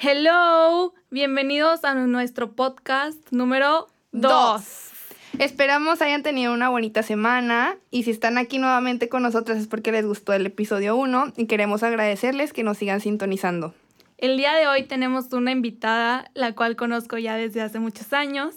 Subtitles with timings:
[0.00, 4.62] Hello, bienvenidos a nuestro podcast número 2.
[5.40, 9.90] Esperamos hayan tenido una bonita semana y si están aquí nuevamente con nosotros es porque
[9.90, 13.74] les gustó el episodio 1 y queremos agradecerles que nos sigan sintonizando.
[14.18, 18.54] El día de hoy tenemos una invitada, la cual conozco ya desde hace muchos años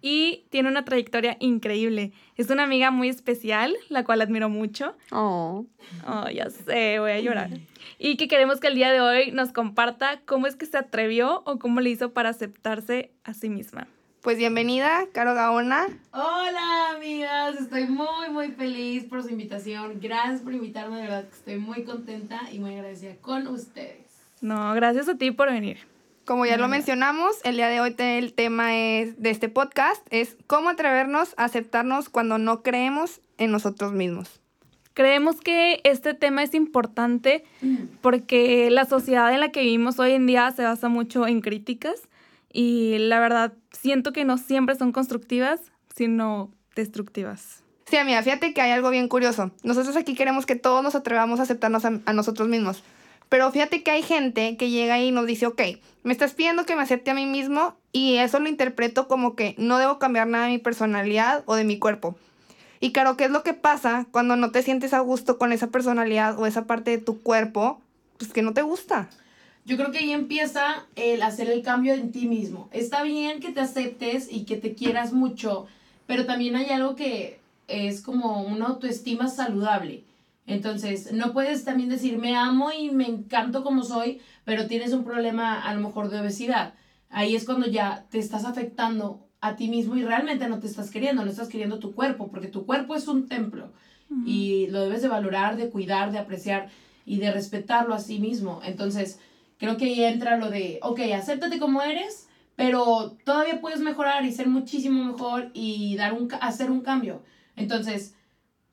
[0.00, 2.12] y tiene una trayectoria increíble.
[2.36, 4.94] Es una amiga muy especial, la cual admiro mucho.
[5.10, 5.66] Oh.
[6.06, 7.50] Oh, ya sé, voy a llorar.
[7.98, 11.42] Y que queremos que el día de hoy nos comparta cómo es que se atrevió
[11.46, 13.86] o cómo le hizo para aceptarse a sí misma.
[14.22, 15.86] Pues bienvenida, Caro Gaona.
[16.12, 17.56] Hola, amigas.
[17.60, 20.00] Estoy muy, muy feliz por su invitación.
[20.00, 24.06] Gracias por invitarme, de verdad que estoy muy contenta y muy agradecida con ustedes.
[24.40, 25.78] No, gracias a ti por venir.
[26.24, 30.38] Como ya lo mencionamos, el día de hoy el tema es, de este podcast es
[30.46, 34.40] cómo atrevernos a aceptarnos cuando no creemos en nosotros mismos.
[34.94, 37.44] Creemos que este tema es importante
[38.00, 42.08] porque la sociedad en la que vivimos hoy en día se basa mucho en críticas
[42.52, 45.60] y la verdad siento que no siempre son constructivas,
[45.96, 47.64] sino destructivas.
[47.86, 49.50] Sí, amiga, fíjate que hay algo bien curioso.
[49.64, 52.84] Nosotros aquí queremos que todos nos atrevamos a aceptarnos a nosotros mismos.
[53.28, 55.60] Pero fíjate que hay gente que llega y nos dice, ok,
[56.04, 59.56] me estás pidiendo que me acepte a mí mismo y eso lo interpreto como que
[59.58, 62.16] no debo cambiar nada de mi personalidad o de mi cuerpo.
[62.84, 65.68] Y claro, ¿qué es lo que pasa cuando no te sientes a gusto con esa
[65.68, 67.80] personalidad o esa parte de tu cuerpo?
[68.18, 69.08] Pues que no te gusta.
[69.64, 72.68] Yo creo que ahí empieza el hacer el cambio en ti mismo.
[72.72, 75.66] Está bien que te aceptes y que te quieras mucho,
[76.06, 80.04] pero también hay algo que es como una autoestima saludable.
[80.46, 85.04] Entonces, no puedes también decir, me amo y me encanto como soy, pero tienes un
[85.04, 86.74] problema a lo mejor de obesidad.
[87.08, 90.90] Ahí es cuando ya te estás afectando a ti mismo y realmente no te estás
[90.90, 93.70] queriendo, no estás queriendo tu cuerpo, porque tu cuerpo es un templo
[94.24, 96.70] y lo debes de valorar, de cuidar, de apreciar
[97.04, 98.60] y de respetarlo a sí mismo.
[98.64, 99.18] Entonces,
[99.58, 104.32] creo que ahí entra lo de, ok, acéptate como eres, pero todavía puedes mejorar y
[104.32, 107.22] ser muchísimo mejor y dar un, hacer un cambio.
[107.56, 108.14] Entonces,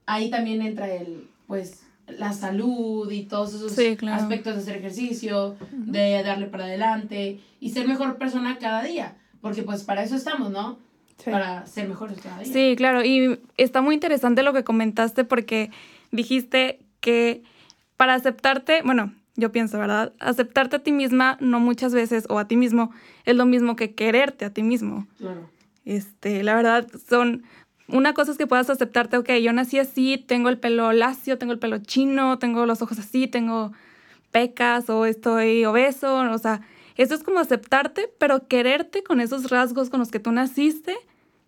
[0.06, 3.78] ahí también entra el pues la salud y todos esos
[4.09, 9.63] aspectos de hacer ejercicio, de darle para adelante y ser mejor persona cada día, porque
[9.63, 10.78] pues para eso estamos, ¿no?
[11.25, 12.52] Para ser mejores cada día.
[12.52, 15.69] Sí, claro, y está muy interesante lo que comentaste porque
[16.12, 17.44] dijiste que
[17.96, 20.13] para aceptarte, bueno, yo pienso, ¿verdad?
[20.19, 22.91] Aceptarte a ti misma no muchas veces o a ti mismo
[23.25, 25.07] es lo mismo que quererte a ti mismo.
[25.18, 25.50] Claro.
[25.85, 27.44] Este, la verdad son
[27.88, 31.53] una cosa es que puedas aceptarte, ok, yo nací así, tengo el pelo lacio, tengo
[31.53, 33.73] el pelo chino, tengo los ojos así, tengo
[34.31, 36.62] pecas o estoy obeso, o sea,
[37.01, 40.95] eso es como aceptarte, pero quererte con esos rasgos con los que tú naciste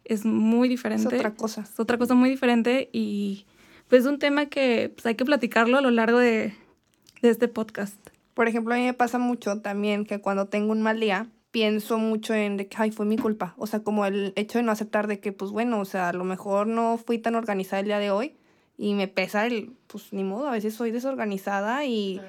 [0.06, 1.08] es muy diferente.
[1.08, 1.62] Es otra cosa.
[1.62, 3.46] Es otra cosa muy diferente y
[3.88, 6.56] pues es un tema que pues, hay que platicarlo a lo largo de,
[7.22, 7.98] de este podcast.
[8.34, 12.00] Por ejemplo, a mí me pasa mucho también que cuando tengo un mal día, pienso
[12.00, 13.54] mucho en de que, ay, fue mi culpa.
[13.58, 16.14] O sea, como el hecho de no aceptar de que, pues bueno, o sea, a
[16.14, 18.36] lo mejor no fui tan organizada el día de hoy
[18.76, 22.20] y me pesa el, pues ni modo, a veces soy desorganizada y,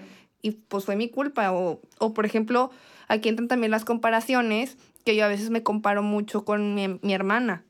[0.43, 1.53] y pues fue mi culpa.
[1.53, 2.71] O, o, por ejemplo,
[3.09, 7.15] aquí entran también las comparaciones, que yo a veces me comparo mucho con mi, mi
[7.15, 7.65] hermana,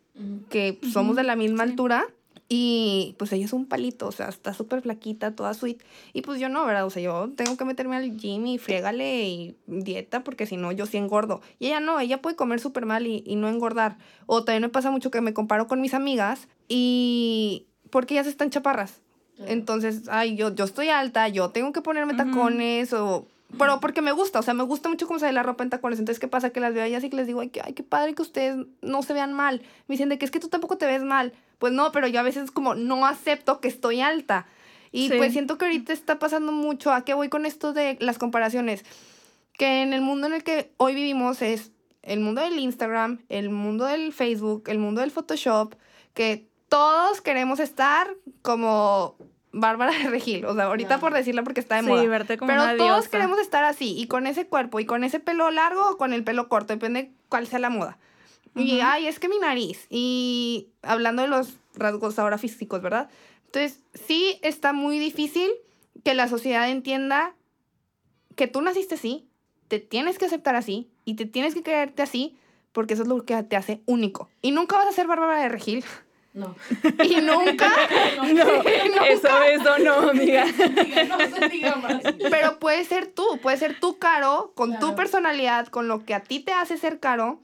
[0.48, 2.06] que somos de la misma altura
[2.48, 5.82] y pues ella es un palito, o sea, está súper flaquita, toda sweet.
[6.12, 6.84] Y pues yo no, ¿verdad?
[6.84, 10.70] O sea, yo tengo que meterme al gym y friégale y dieta porque si no,
[10.70, 11.40] yo sí engordo.
[11.58, 13.96] Y ella no, ella puede comer súper mal y, y, no engordar.
[14.26, 18.50] O también me pasa mucho que me comparo con mis amigas y porque ellas están
[18.50, 19.00] chaparras.
[19.38, 23.26] Entonces, ay, yo, yo estoy alta, yo tengo que ponerme tacones o...
[23.58, 25.70] Pero porque me gusta, o sea, me gusta mucho cómo se ve la ropa en
[25.70, 25.98] tacones.
[25.98, 26.50] Entonces, ¿qué pasa?
[26.50, 28.66] Que las veo ellas y que les digo, ay, que, ay, qué padre que ustedes
[28.82, 29.62] no se vean mal.
[29.86, 31.32] Me dicen de que es que tú tampoco te ves mal.
[31.58, 34.46] Pues no, pero yo a veces como no acepto que estoy alta.
[34.90, 36.92] Y pues siento que ahorita está pasando mucho.
[36.92, 38.84] ¿A qué voy con esto de las comparaciones?
[39.52, 43.50] Que en el mundo en el que hoy vivimos es el mundo del Instagram, el
[43.50, 45.74] mundo del Facebook, el mundo del Photoshop,
[46.12, 49.16] que todos queremos estar como
[49.54, 52.04] Bárbara de Regil, o sea, ahorita por decirla porque está de sí, moda.
[52.06, 55.50] Verte como Pero todos queremos estar así, y con ese cuerpo, y con ese pelo
[55.50, 57.98] largo o con el pelo corto, depende cuál sea la moda.
[58.56, 59.86] Y, ay, es que mi nariz.
[59.90, 63.08] Y hablando de los rasgos ahora físicos, ¿verdad?
[63.46, 65.50] Entonces, sí está muy difícil
[66.04, 67.34] que la sociedad entienda
[68.36, 69.28] que tú naciste así,
[69.68, 72.36] te tienes que aceptar así y te tienes que creerte así
[72.72, 74.28] porque eso es lo que te hace único.
[74.42, 75.84] Y nunca vas a ser Bárbara de Regil.
[76.34, 76.54] No.
[77.04, 77.72] Y nunca.
[78.34, 78.42] No,
[79.08, 80.44] eso, eso no, amiga.
[81.08, 82.02] No se diga más.
[82.30, 84.96] Pero puede ser tú, puede ser tú caro, con tu Claro.
[84.96, 87.40] personalidad, con lo que a ti te hace ser caro.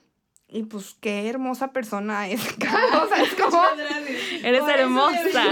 [0.52, 3.04] Y pues qué hermosa persona es caro.
[3.04, 3.62] O sea, es como.
[4.42, 5.44] Eres Por hermosa.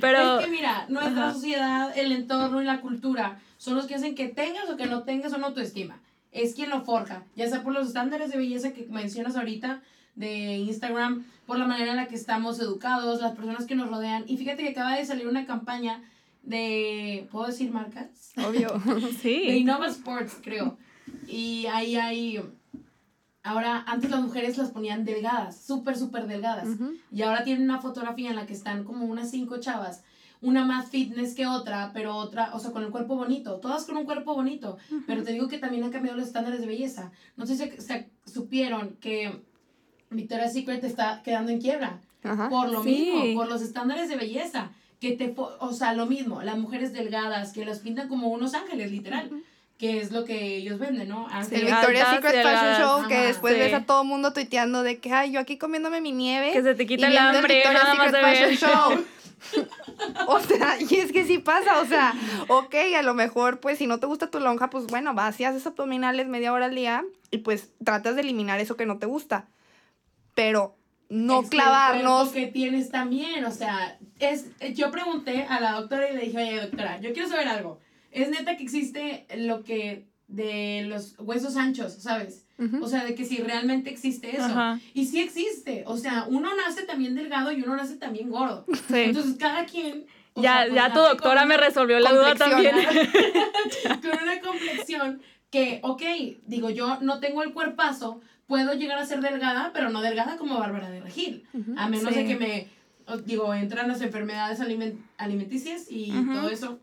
[0.00, 1.34] Pero- Es que mira, nuestra Ajá.
[1.34, 5.02] sociedad, el entorno y la cultura son los que hacen que tengas o que no
[5.02, 6.00] tengas una autoestima.
[6.30, 9.82] Es quien lo forja, ya sea por los estándares de belleza que mencionas ahorita
[10.14, 14.24] de Instagram, por la manera en la que estamos educados, las personas que nos rodean.
[14.26, 16.02] Y fíjate que acaba de salir una campaña
[16.42, 18.32] de, ¿puedo decir marcas?
[18.36, 18.70] Obvio.
[19.00, 19.42] de Sí.
[19.58, 20.76] Innova Sports, creo.
[21.28, 22.40] Y ahí hay.
[23.44, 26.68] Ahora, antes las mujeres las ponían delgadas, súper, súper delgadas.
[27.10, 30.04] Y ahora tienen una fotografía en la que están como unas cinco chavas.
[30.40, 33.58] Una más fitness que otra, pero otra, o sea, con el cuerpo bonito.
[33.60, 34.76] Todas con un cuerpo bonito.
[35.06, 37.12] Pero te digo que también han cambiado los estándares de belleza.
[37.36, 39.42] No sé si se supieron que
[40.12, 42.48] Victoria's Secret está quedando en quiebra Ajá.
[42.48, 42.90] por lo Sí.
[43.12, 44.70] mismo, por los estándares de belleza.
[45.00, 48.90] Que te, o sea, lo mismo, las mujeres delgadas que las pintan como unos ángeles,
[48.92, 49.30] literal.
[49.78, 51.26] Que es lo que ellos venden, ¿no?
[51.28, 51.64] El Ángeles.
[51.66, 52.80] Victoria's Secret Fashion.
[52.80, 53.58] Show, que después sí.
[53.60, 56.52] ves a todo mundo tuiteando de que, ay, yo aquí comiéndome mi nieve.
[56.52, 58.56] Que se te quita y el viendo hambre, Victoria's nada más Secret de ver.
[58.56, 59.04] Fashion Show.
[60.28, 62.14] O sea, y es que sí pasa, o sea,
[62.48, 65.44] ok, a lo mejor, pues, si no te gusta tu lonja, pues, bueno, vas y
[65.44, 69.06] haces abdominales media hora al día y, pues, tratas de eliminar eso que no te
[69.06, 69.46] gusta.
[70.34, 70.76] Pero
[71.08, 72.30] no clavarnos.
[72.30, 76.60] que tienes también, o sea, es, yo pregunté a la doctora y le dije, oye,
[76.60, 77.80] doctora, yo quiero saber algo.
[78.10, 82.46] Es neta que existe lo que de los huesos anchos, ¿sabes?
[82.80, 84.44] O sea, de que si realmente existe eso.
[84.44, 84.78] Ajá.
[84.94, 85.82] Y sí existe.
[85.86, 88.64] O sea, uno nace también delgado y uno nace también gordo.
[88.88, 88.98] Sí.
[88.98, 90.06] Entonces, cada quien...
[90.34, 92.76] o Ya, sea, pues, ya tu doctora me resolvió la duda también.
[94.00, 95.20] con una complexión
[95.50, 96.02] que, ok,
[96.46, 100.58] digo, yo no tengo el cuerpazo, puedo llegar a ser delgada, pero no delgada como
[100.58, 101.44] Bárbara de Regil.
[101.54, 101.74] Ujú.
[101.76, 102.20] A menos Sí.
[102.20, 102.66] de que me,
[103.24, 106.32] digo, entran las enfermedades aliment- alimenticias y Ujú.
[106.32, 106.78] todo eso.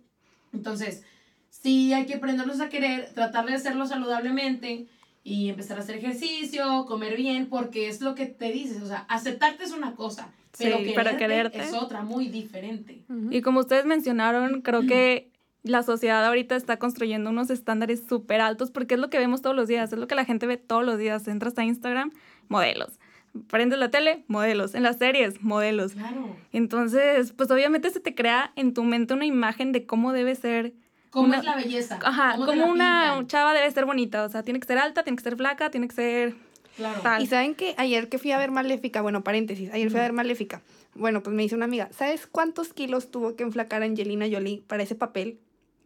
[0.53, 1.03] Entonces,
[1.49, 4.87] sí hay que aprenderlos a querer, tratar de hacerlo saludablemente
[5.23, 9.05] y empezar a hacer ejercicio, comer bien, porque es lo que te dices, o sea,
[9.09, 11.59] aceptarte es una cosa, pero, Sí, quererte pero quererte.
[11.59, 13.03] es otra, muy diferente.
[13.09, 13.27] Ujú.
[13.31, 15.29] Y como ustedes mencionaron, creo que
[15.63, 19.55] la sociedad ahorita está construyendo unos estándares súper altos porque es lo que vemos todos
[19.55, 21.27] los días, es lo que la gente ve todos los días.
[21.27, 22.11] Entras a Instagram,
[22.47, 22.99] modelos.
[23.47, 24.73] Prendes la tele, modelos.
[24.73, 25.91] En las series, modelos.
[25.93, 26.35] Claro.
[26.51, 30.73] Entonces, pues obviamente se te crea en tu mente una imagen de cómo debe ser.
[31.11, 31.99] ¿Cómo Una- es la belleza?
[32.03, 33.27] Ajá, ¿Cómo la una pintan?
[33.27, 34.23] chava debe ser bonita.
[34.23, 36.35] O sea, tiene que ser alta, tiene que ser flaca, tiene que ser
[36.77, 37.01] Claro.
[37.01, 37.21] tal.
[37.21, 40.13] Y saben que ayer que fui a ver Maléfica, bueno, paréntesis, ayer fui a ver
[40.13, 40.61] Maléfica.
[40.95, 44.81] Bueno, pues me dice una amiga, ¿sabes cuántos kilos tuvo que enflacar Angelina Jolie para
[44.83, 45.39] ese papel?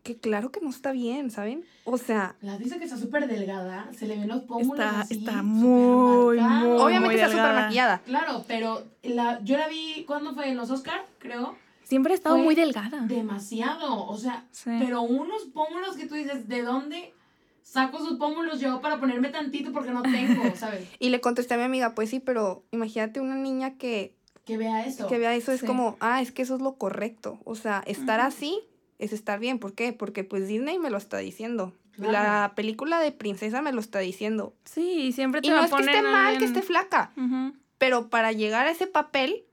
[0.03, 1.63] Que claro que no está bien, ¿saben?
[1.85, 5.13] O sea, La dice que está súper delgada, se le ven los pómulos Está- así,
[5.13, 7.99] está súper muy, obviamente está súper maquillada.
[8.05, 10.49] Claro, pero la, yo la vi, ¿cuándo fue?
[10.49, 11.55] En los Oscar, creo.
[11.83, 13.01] Siempre ha estado Fue muy delgada.
[13.07, 14.71] Demasiado, o sea, Sí.
[14.79, 17.13] pero unos pómulos que tú dices, ¿de dónde
[17.61, 20.85] saco sus pómulos yo para ponerme tantito porque no tengo, ¿sabes?
[20.99, 24.15] Y le contesté a mi amiga, pues sí, pero imagínate una niña que,
[24.45, 25.07] Que vea eso.
[25.07, 27.39] que vea eso, es como, ah, es que eso es lo correcto.
[27.45, 28.59] O sea, estar así
[28.99, 29.59] es estar bien.
[29.59, 29.93] ¿Por qué?
[29.93, 31.73] Porque pues Disney me lo está diciendo.
[31.95, 32.11] Claro.
[32.11, 34.53] La película de princesa me lo está diciendo.
[34.65, 37.11] Sí, siempre te Y va no a es que esté mal, que esté flaca.
[37.77, 39.43] Pero para llegar a ese papel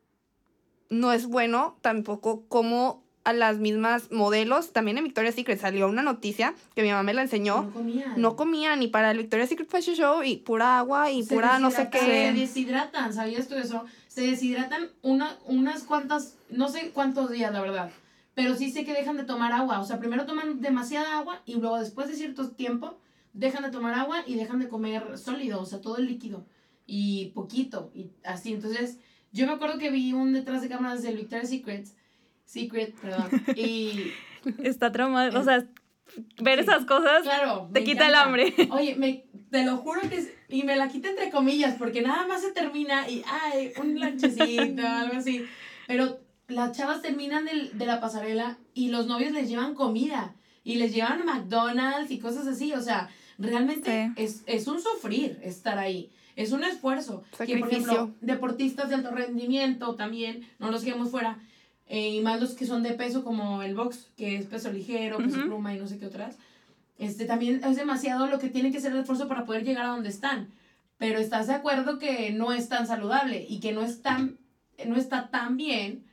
[0.88, 4.72] no es bueno tampoco como a las mismas modelos.
[4.72, 7.62] También en Victoria's Secret salió una noticia que mi mamá me la enseñó.
[7.64, 8.14] No comían.
[8.16, 11.58] No comía ni para el Victoria's Secret Fashion Show y pura agua y Se pura
[11.58, 12.32] no sé deshidratan, Se qué.
[12.32, 13.84] deshidratan, ¿sabías tú eso?
[14.08, 17.90] Se deshidratan una, unas cuantas, no sé cuántos días, la verdad.
[18.34, 19.80] Pero sí sé que dejan de tomar agua.
[19.80, 22.98] O sea, primero toman demasiada agua y luego después de cierto tiempo
[23.32, 26.44] dejan de tomar agua y dejan de comer sólido, o sea, todo el líquido.
[26.86, 28.52] Y poquito, y así.
[28.52, 28.98] Entonces,
[29.32, 31.86] yo me acuerdo que vi un detrás de cámaras del Victoria's Secret.
[32.44, 33.28] Secret, perdón.
[33.56, 34.10] Y
[34.64, 35.38] Está traumado.
[35.38, 35.64] O sea,
[36.40, 36.64] ver Sí.
[36.64, 37.68] esas cosas claro.
[37.72, 38.52] te quita el hambre.
[38.72, 42.26] Oye, me, te lo juro que es- y me la quita entre comillas, porque nada
[42.26, 45.44] más se termina y ay, un lanchecito, algo así.
[45.86, 46.18] Pero
[46.50, 50.92] las chavas terminan del- de la pasarela y los novios les llevan comida y les
[50.94, 52.72] llevan McDonald's y cosas así.
[52.72, 54.22] O sea, realmente Sí.
[54.22, 56.10] es, es un sufrir estar ahí.
[56.36, 57.22] Es un esfuerzo.
[57.44, 61.38] Que, por ejemplo, deportistas de alto rendimiento también, no los quedemos fuera.
[61.92, 65.18] eh, y más los que son de peso como el box, que es peso ligero,
[65.18, 66.36] peso pluma y no sé qué otras
[66.98, 69.88] este, también es demasiado lo que tiene que ser el esfuerzo para poder llegar a
[69.88, 70.50] donde están.
[70.98, 74.38] Pero estás de acuerdo que no es tan saludable y que no, es tan,
[74.86, 76.04] no está tan bien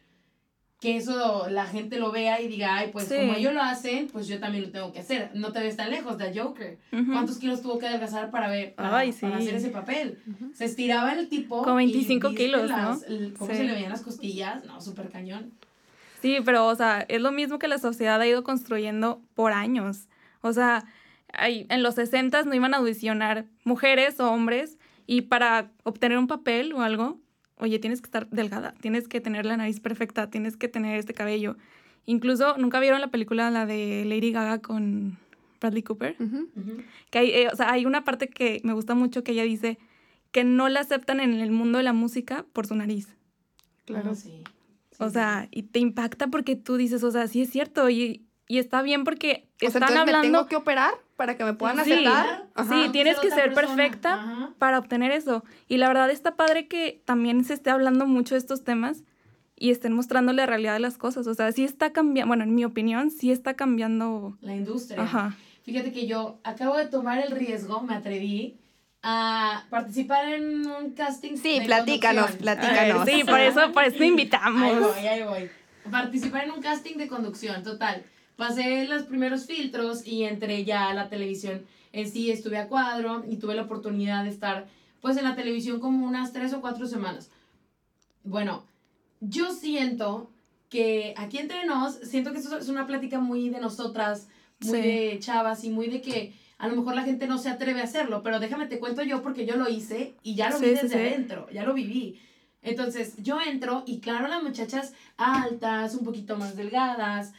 [0.80, 3.16] que eso la gente lo vea y diga, ay, pues Sí.
[3.16, 5.32] como ellos lo hacen, pues yo también lo tengo que hacer.
[5.34, 6.78] No te ves tan lejos de Joker.
[6.94, 7.12] Ujú.
[7.12, 9.44] ¿Cuántos kilos tuvo que adelgazar para, ver, para, Ay, para sí.
[9.44, 10.20] hacer ese papel?
[10.54, 11.68] Se estiraba el tipo.
[11.68, 12.78] Y 25 viste kilos, ¿no?
[12.78, 13.58] las- el- cómo Sí.
[13.58, 14.66] se le veían las costillas.
[14.66, 15.52] No, súper cañón.
[16.22, 20.08] Sí, pero, o sea, es lo mismo que la sociedad ha ido construyendo por años.
[20.42, 20.86] O sea,
[21.34, 26.28] hay- en los 60 no iban a audicionar mujeres o hombres y para obtener un
[26.28, 27.20] papel o algo,
[27.58, 31.14] oye, tienes que estar delgada, tienes que tener la nariz perfecta, tienes que tener este
[31.14, 31.58] cabello.
[32.06, 35.18] Incluso, ¿nunca vieron la película, la de Lady Gaga con
[35.60, 36.16] Bradley Cooper?
[36.20, 36.50] Ujú.
[36.56, 36.78] Ujú.
[37.10, 39.78] Que hay, eh, o sea, hay una parte que me gusta mucho que ella dice
[40.32, 43.10] que no la aceptan en el mundo de la música por su nariz.
[43.86, 44.12] Claro.
[44.12, 44.44] Ah, sí.
[45.00, 48.26] O Sí, sea, y te impacta porque tú dices, o sea, sí es cierto y,
[48.48, 50.22] y está bien porque O sea, están me hablando...
[50.22, 52.46] tengo que operar para que me puedan Sí, aceptar.
[52.46, 52.92] sí, Ajá.
[52.94, 53.76] tienes que ser persona.
[53.76, 54.54] perfecta Ajá.
[54.58, 55.44] para obtener eso.
[55.68, 59.04] Y la verdad está padre que también se esté hablando mucho de estos temas
[59.60, 61.28] y estén mostrando la realidad de las cosas.
[61.28, 64.38] O sea, sí está cambiando, bueno, en mi opinión, sí está cambiando.
[64.42, 65.02] La industria.
[65.02, 65.36] Ajá.
[65.64, 68.58] Fíjate que yo acabo de tomar el riesgo, me atreví
[69.04, 71.36] a participar en un casting.
[71.38, 72.50] Sí, de platícanos, conducción.
[72.50, 73.06] A ver, platícanos.
[73.10, 74.62] sí, por eso, por eso te invitamos.
[74.62, 75.50] Ahí voy, ahí voy.
[75.92, 78.04] Participar en un casting de conducción, total.
[78.38, 81.65] Pasé los primeros filtros y entré ya a la televisión.
[81.91, 84.67] En sí estuve a cuadro y tuve la oportunidad de estar
[85.01, 87.29] pues en la televisión como unas tres o cuatro semanas.
[88.24, 88.63] Bueno,
[89.22, 90.29] yo siento
[90.70, 94.27] que aquí entre nos, siento que esto es una plática muy de nosotras,
[94.60, 94.88] muy Sí.
[94.88, 97.86] de chavas y muy de que a lo mejor la gente no se atreve a
[97.86, 100.72] hacerlo, pero déjame te cuento yo porque yo lo hice y ya lo Sí, vi
[100.72, 100.96] desde sí.
[100.96, 102.20] adentro, ya lo viví.
[102.62, 107.34] Entonces yo entro y claro, las muchachas altas, un poquito más delgadas,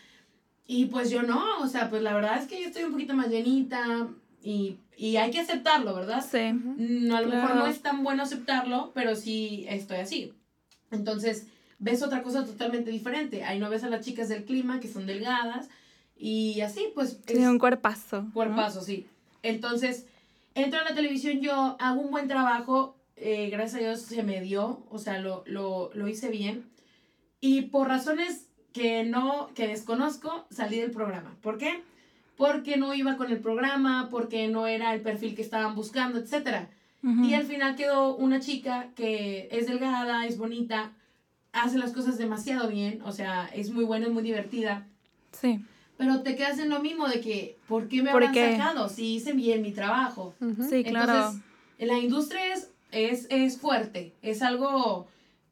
[0.70, 3.14] y pues yo no, o sea, pues la verdad es que yo estoy un poquito
[3.14, 4.06] más llenita
[4.42, 6.22] y, y hay que aceptarlo, ¿verdad?
[6.30, 6.52] Sí.
[6.52, 10.34] Mm, a lo mejor no es tan bueno aceptarlo, pero sí estoy así.
[10.90, 11.46] Entonces,
[11.78, 13.44] ves otra cosa totalmente diferente.
[13.44, 15.70] Ahí no ves a las chicas del clima que son delgadas
[16.18, 18.22] y así, pues Sí, un cuerpazo.
[18.24, 18.32] ¿no?
[18.34, 19.06] cuerpazo, sí.
[19.42, 20.04] Entonces,
[20.54, 24.42] entro a la televisión, yo hago un buen trabajo, eh, gracias a Dios se me
[24.42, 26.68] dio, o sea, lo, lo, lo hice bien.
[27.40, 28.47] Y por razones
[28.78, 31.34] que no, que desconozco, salí del programa.
[31.42, 31.82] ¿Por qué?
[32.36, 36.20] Porque no iba con el programa, porque no era el perfil que estaban buscando.
[36.20, 37.24] Ujú.
[37.24, 40.92] Y al final quedó una chica que es delgada, es bonita,
[41.52, 44.86] hace las cosas demasiado bien, o sea, es muy buena, es muy divertida.
[45.32, 45.60] Sí.
[45.96, 48.56] Pero te quedas en lo mismo de que, ¿por qué me ¿Por habrán qué?
[48.56, 50.34] sacado si hice bien mi trabajo?
[50.40, 50.62] Ujú.
[50.68, 51.12] Sí, claro.
[51.12, 51.42] Entonces,
[51.80, 55.08] la industria es, es, es fuerte, es algo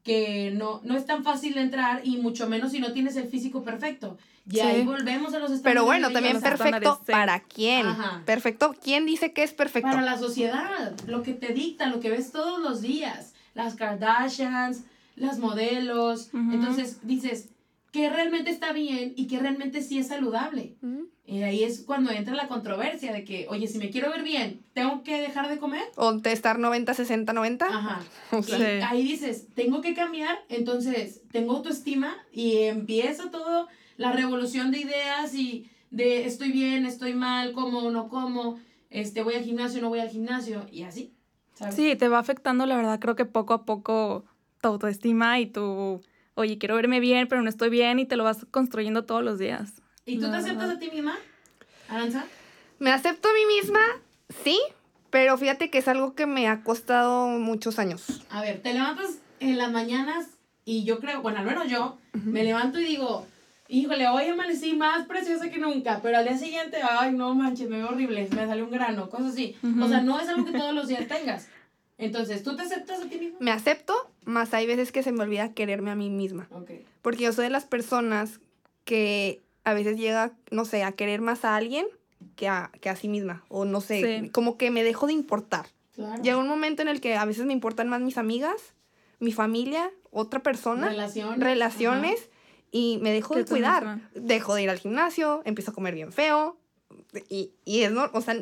[0.07, 3.27] que no, no es tan fácil de entrar y mucho menos si no tienes el
[3.27, 4.17] físico perfecto.
[4.49, 4.59] Y Sí.
[4.61, 7.85] ahí volvemos a los estándares Pero bueno, también perfecto para quién.
[7.85, 8.21] Ajá.
[8.25, 8.73] Perfecto.
[8.81, 9.89] ¿Quién dice que es perfecto?
[9.89, 14.83] Para la sociedad, lo que te dicta, lo que ves todos los días, las Kardashians,
[15.17, 16.29] las modelos.
[16.33, 17.49] Entonces dices
[17.91, 20.75] que realmente está bien y que realmente sí es saludable.
[21.25, 24.63] Y ahí es cuando entra la controversia de que, oye, si me quiero ver bien,
[24.73, 25.83] ¿tengo que dejar de comer?
[25.95, 27.65] O de estar 90, 60, 90.
[27.65, 28.01] Ajá.
[28.31, 33.67] O Y sea, ahí dices, tengo que cambiar, entonces tengo autoestima y empieza todo
[33.97, 39.23] la revolución de ideas y de estoy bien, estoy mal, como o no como, este,
[39.23, 41.13] voy al gimnasio, no voy al gimnasio y así.
[41.53, 41.75] ¿sabes?
[41.75, 44.25] Sí, te va afectando, la verdad, creo que poco a poco
[44.61, 46.01] tu autoestima y tu,
[46.37, 49.39] oye, quiero verme bien, pero no estoy bien y te lo vas construyendo todos los
[49.39, 49.81] días.
[50.05, 51.17] ¿Y tú La te aceptas a ti misma,
[51.89, 52.25] Aranza?
[52.79, 53.79] Me acepto a mí misma,
[54.43, 54.59] sí,
[55.09, 58.21] pero fíjate que es algo que me ha costado muchos años.
[58.29, 60.27] A ver, te levantas en las mañanas
[60.63, 63.25] y yo creo, bueno, al menos yo, me levanto y digo,
[63.67, 67.77] híjole, hoy amanecí más preciosa que nunca, pero al día siguiente, ay, no manches, me
[67.77, 69.55] veo horrible, me salió un grano, cosas así.
[69.63, 69.87] O Ujú.
[69.89, 71.49] sea, no es algo que todos los días tengas.
[71.97, 73.37] Entonces, ¿tú te aceptas a ti misma?
[73.39, 73.93] Me acepto,
[74.25, 76.47] más hay veces que se me olvida quererme a mí misma.
[76.51, 76.71] Ok.
[77.01, 78.39] Porque yo soy de las personas
[78.83, 81.87] que a veces llega, no sé, a querer más a alguien
[82.35, 83.43] que a, que a sí misma.
[83.49, 84.29] O no sé, Sí.
[84.29, 85.67] como que me dejo de importar.
[85.95, 86.21] Claro.
[86.21, 88.73] Llega un momento en el que a veces me importan más mis amigas,
[89.19, 91.39] mi familia, otra persona, Relaciones.
[91.39, 92.29] relaciones,
[92.71, 93.83] y me dejo de cuidar.
[93.95, 94.09] misma.
[94.13, 96.57] Dejo de ir al gimnasio, empiezo a comer bien feo.
[97.29, 98.35] Y, y es, no, o sea,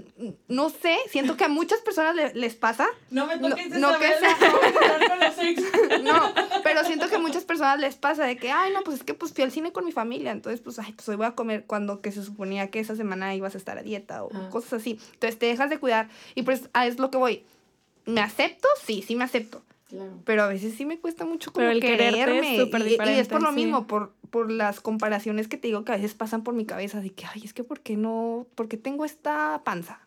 [0.48, 4.00] no sé, siento que a muchas personas le- les pasa, No me toques No- no
[4.00, 8.74] que vela, sea- no pero siento que a muchas personas les pasa de que, ay,
[8.74, 11.08] no, pues es que pues fui al cine con mi familia, entonces pues, ay, pues
[11.10, 13.84] hoy voy a comer cuando que se suponía que esa semana ibas a estar a
[13.84, 14.50] dieta o Ah.
[14.50, 15.00] cosas así.
[15.14, 17.44] Entonces te dejas de cuidar y pues a es lo que voy.
[18.06, 18.68] ¿Me acepto?
[18.84, 19.62] Sí, sí me acepto.
[19.90, 20.20] Claro.
[20.26, 22.60] Pero a veces sí me cuesta mucho como Pero el quererte es quererme.
[22.60, 23.56] súper y, y es por lo sí.
[23.56, 27.02] mismo, por, por las comparaciones que te digo que a veces pasan por mi cabeza
[27.02, 28.48] de que, ay, es que ¿por qué no?
[28.56, 30.00] ¿Por qué tengo esta panza?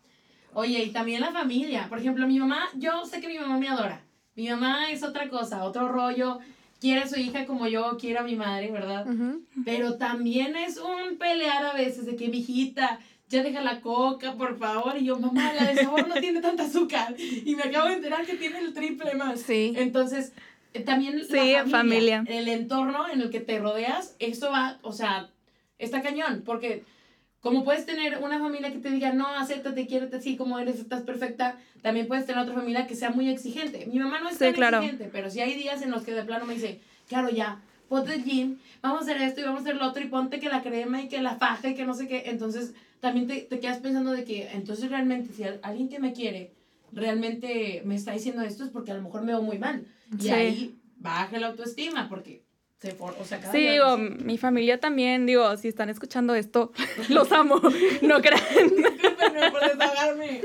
[0.52, 1.86] Oye, y también la familia.
[1.88, 4.02] Por ejemplo, mi mamá, yo sé que mi mamá me adora.
[4.34, 6.38] Mi mamá es otra cosa, otro rollo.
[6.80, 9.06] quiere a su hija como yo quiero a mi madre, ¿verdad?
[9.64, 14.34] Pero también es un pelear a veces de que mi hijita, ya deja la coca,
[14.34, 14.96] por favor.
[14.98, 17.14] Y yo, mamá, la de sabor no tiene tanta azúcar.
[17.18, 19.40] Y me acabo de enterar que tiene el triple más.
[19.40, 19.74] Sí.
[19.76, 20.32] Entonces,
[20.74, 22.24] eh, también Sí, la familia.
[22.26, 25.30] el entorno en el que te rodeas, eso va, o sea,
[25.78, 26.84] está cañón, porque
[27.40, 31.02] como puedes tener una familia que te diga, no, acéptate, quiérete así como eres, estás
[31.02, 33.86] perfecta, también puedes tener otra familia que sea muy exigente.
[33.86, 34.78] Mi mamá no es Sí, tan claro.
[34.78, 38.14] exigente, pero sí hay días en los que de plano me dice, claro, ya, ponte
[38.14, 40.48] el gym, vamos a hacer esto y vamos a hacer lo otro y ponte que
[40.48, 42.24] la crema y que la faja y que no sé qué.
[42.26, 46.12] Entonces, también te, te quedas pensando de que, entonces realmente, si al- alguien que me
[46.12, 46.52] quiere
[46.92, 49.86] realmente me está diciendo esto es porque a lo mejor me veo muy mal.
[50.18, 50.30] Y Sí.
[50.30, 52.44] ahí baja la autoestima porque
[52.80, 56.72] se for, o sea, cada Sí, digo, mi familia también, digo, si están escuchando esto,
[57.10, 57.60] los amo,
[58.02, 58.40] no crean.
[59.52, 60.40] Por desahogarme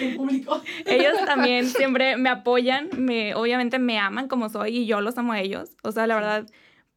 [0.00, 0.60] en público.
[0.86, 5.32] Ellos también siempre me apoyan, me, obviamente me aman como soy y yo los amo
[5.32, 6.46] a ellos, o sea, la verdad,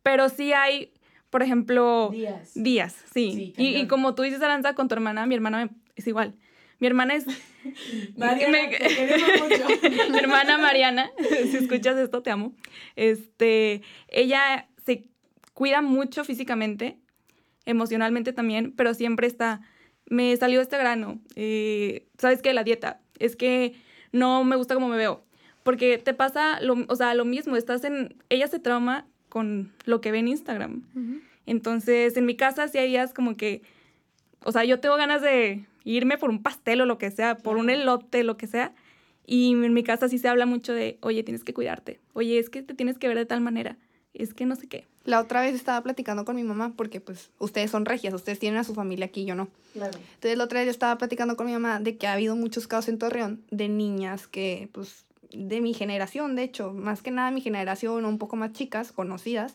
[0.03, 0.93] pero sí hay,
[1.29, 2.51] por ejemplo, Días.
[2.55, 3.31] días, sí.
[3.33, 6.33] Sí, y, y como tú dices, Aranza, con tu hermana, mi hermana me- es igual.
[6.79, 7.25] Mi hermana es
[8.15, 9.67] Mariana, me- te mucho.
[10.11, 11.11] mi hermana Mariana,
[11.51, 12.53] si escuchas esto, te amo.
[12.95, 15.07] Este, ella se
[15.53, 16.97] cuida mucho físicamente,
[17.65, 19.61] emocionalmente también, pero siempre está,
[20.05, 22.53] me salió este grano, eh, ¿sabes qué?
[22.53, 23.75] La dieta, es que
[24.11, 25.23] no me gusta cómo me veo,
[25.63, 30.01] porque te pasa, lo, o sea, lo mismo, estás en, ella se trauma con lo
[30.01, 30.83] que ve en Instagram.
[31.45, 33.61] Entonces, en mi casa sí hay días como que,
[34.43, 37.57] o sea, yo tengo ganas de irme por un pastel o lo que sea, por
[37.57, 38.73] un elote, lo que sea.
[39.25, 41.99] Y en mi casa sí se habla mucho de, oye, tienes que cuidarte.
[42.13, 43.77] Oye, es que te tienes que ver de tal manera.
[44.13, 44.87] Es que no sé qué.
[45.05, 48.59] La otra vez estaba platicando con mi mamá porque pues ustedes son regias, ustedes tienen
[48.59, 49.47] a su familia aquí, yo no.
[49.73, 49.97] Claro.
[50.15, 52.67] Entonces la otra vez yo estaba platicando con mi mamá de que ha habido muchos
[52.67, 57.31] casos en Torreón de niñas que pues de mi generación, de hecho, más que nada
[57.31, 59.53] mi generación o un poco más chicas, conocidas,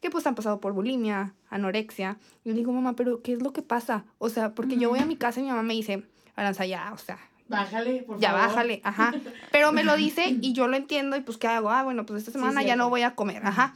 [0.00, 2.16] que pues han pasado por bulimia, anorexia.
[2.44, 4.04] Yo digo, mamá, pero ¿qué es lo que pasa?
[4.18, 6.02] O sea, porque yo voy a mi casa y mi mamá me dice,
[6.34, 8.46] Aranza, ya, o sea, Bájale, por ya favor.
[8.48, 9.14] bájale, ajá.
[9.52, 11.70] Pero me lo dice y yo lo entiendo y pues ¿qué hago?
[11.70, 13.74] Ah, bueno, pues esta semana ya no voy a comer, ajá.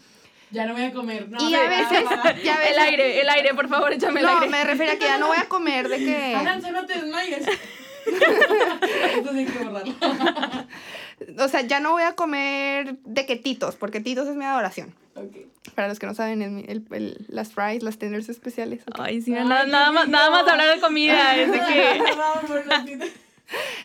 [0.51, 1.31] Ya no voy a comer.
[1.31, 2.05] No, Y a veces,
[2.45, 4.49] ya a veces, El aire, el aire, por favor, échame el no, aire.
[4.51, 6.35] me refiero a que ya no voy a comer de que...
[6.37, 7.45] Aranza, no te desmayes.
[7.45, 7.51] Sí
[9.37, 9.95] hay que borrarlo.
[11.39, 14.95] O sea, ya no voy a comer de que titos, porque titos es mi adoración.
[15.15, 15.37] Ok.
[15.75, 18.83] Para los que no saben, es mi- el- el- las fries, las tenders especiales.
[18.99, 21.37] Ay, sí, Ay, nada, nada más, nada más hablar de comida.
[21.37, 22.01] Es de que...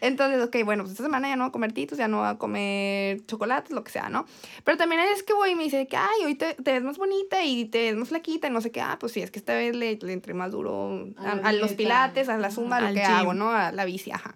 [0.01, 2.27] Entonces, ok, bueno, pues esta semana ya no voy a comer titos, ya no voy
[2.27, 4.27] a comer chocolates, lo que sea, ¿no?
[4.63, 6.97] Pero también es que voy y me dice que, ay, hoy te, te ves más
[6.99, 8.81] bonita y te ves más flaquita y no sé qué.
[8.81, 11.47] Ah, pues sí, es que esta vez le, le entré más duro a, A la
[11.49, 13.09] a los pilates, a la zumba, lo Al que gym.
[13.11, 13.49] hago, ¿no?
[13.49, 14.35] A la bici, ajá.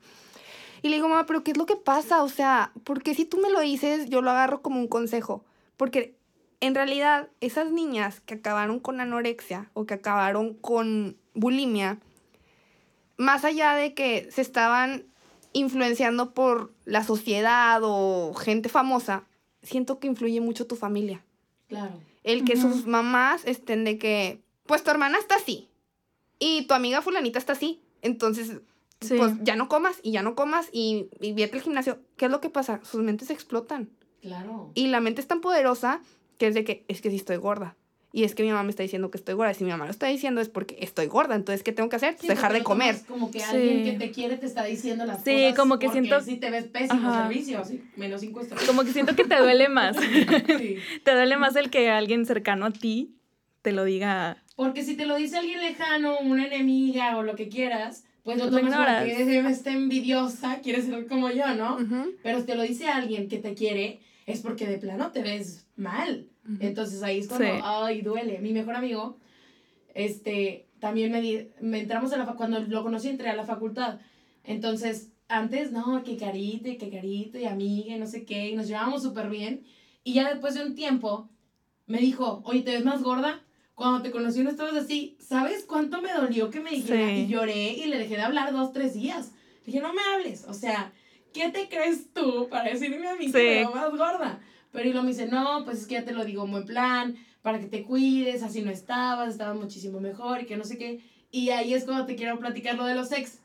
[0.82, 2.24] Y le digo, mamá, pero ¿qué es lo que pasa?
[2.24, 5.44] O sea, porque si tú me lo dices, yo lo agarro como un consejo.
[5.78, 6.16] Porque
[6.62, 12.00] en realidad, esas niñas que acabaron con anorexia o que acabaron con bulimia,
[13.18, 15.06] más allá de que se estaban
[15.54, 19.24] influenciando por la sociedad o gente famosa,
[19.62, 21.24] siento que influye mucho tu familia.
[21.68, 21.94] Claro.
[22.24, 25.70] El que sus mamás estén de que, pues tu hermana está así
[26.38, 27.82] y tu amiga fulanita está así.
[28.02, 28.60] Entonces,
[29.02, 29.16] Sí.
[29.18, 32.00] pues ya no comas y ya no comas y, y vete al gimnasio.
[32.18, 32.82] ¿Qué es lo que pasa?
[32.84, 33.90] Sus mentes explotan.
[34.22, 34.72] Claro.
[34.76, 36.02] Y la mente es tan poderosa
[36.38, 37.76] que es de que, es que sí estoy gorda.
[38.12, 39.52] Y es que mi mamá me está diciendo que estoy gorda.
[39.52, 41.36] Y si mi mamá lo está diciendo es porque estoy gorda.
[41.36, 42.18] Entonces, ¿qué tengo que hacer?
[42.20, 42.96] Sí, Dejar de comer.
[42.96, 43.46] tomas Como que Sí.
[43.50, 45.56] alguien que te quiere te está diciendo las Sí, cosas.
[45.56, 47.22] como que siento- Si te ves pésimo Ajá.
[47.28, 48.66] servicio, sí, menos cinco estrellas.
[48.68, 49.96] Como que siento que te duele más.
[50.60, 50.78] Sí.
[51.04, 53.16] te duele más el que alguien cercano a ti
[53.62, 54.44] te lo diga.
[54.56, 58.04] Porque si te lo dice alguien lejano, una enemiga o lo que quieras,
[58.36, 59.06] pues lo Lo tomas como ignoras.
[59.06, 61.76] que está envidiosa, quiere ser como yo, ¿no?
[61.76, 62.12] Ujú.
[62.24, 65.66] Pero si te lo dice alguien que te quiere, es porque de plano te ves
[65.76, 66.28] mal.
[66.60, 67.62] Entonces ahí es cuando, Sí.
[67.64, 68.40] ay, duele.
[68.40, 69.18] Mi mejor amigo,
[69.94, 74.00] este, también me, di- me entramos a la, cuando lo conocí entré a la facultad.
[74.44, 78.56] Entonces, antes, no, que carita, y que carita, y amiga, y no sé qué, y
[78.56, 79.64] nos llevábamos súper bien.
[80.04, 81.30] Y ya después de un tiempo,
[81.88, 83.42] me dijo, oye, ¿te ves más gorda?
[83.80, 85.16] Cuando te conocí no estabas así.
[85.22, 87.08] ¿Sabes cuánto me dolió que me dijera?
[87.08, 87.14] Sí.
[87.22, 89.32] Y lloré y le dejé de hablar dos, tres días.
[89.62, 90.44] Le dije, no me hables.
[90.50, 90.92] O sea,
[91.34, 93.32] ¿qué te crees tú para decirme a mí Sí.
[93.32, 94.42] que me más gorda?
[94.74, 96.66] Pero y lo me dice, no, pues es que ya te lo digo en buen
[96.66, 100.78] plan, para que te cuides, así no estabas, estabas muchísimo mejor y que no sé
[100.78, 101.00] qué.
[101.32, 103.40] Y ahí es cuando te quiero platicar lo de los ex.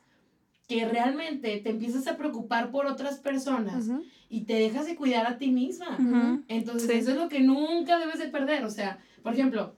[0.67, 4.03] Que realmente te empiezas a preocupar por otras personas Ujú.
[4.27, 5.95] y te dejas de cuidar a ti misma.
[5.97, 6.43] Ujú.
[6.49, 6.97] Entonces, Sí.
[6.97, 8.65] eso es lo que nunca debes de perder.
[8.65, 9.77] O sea, por ejemplo,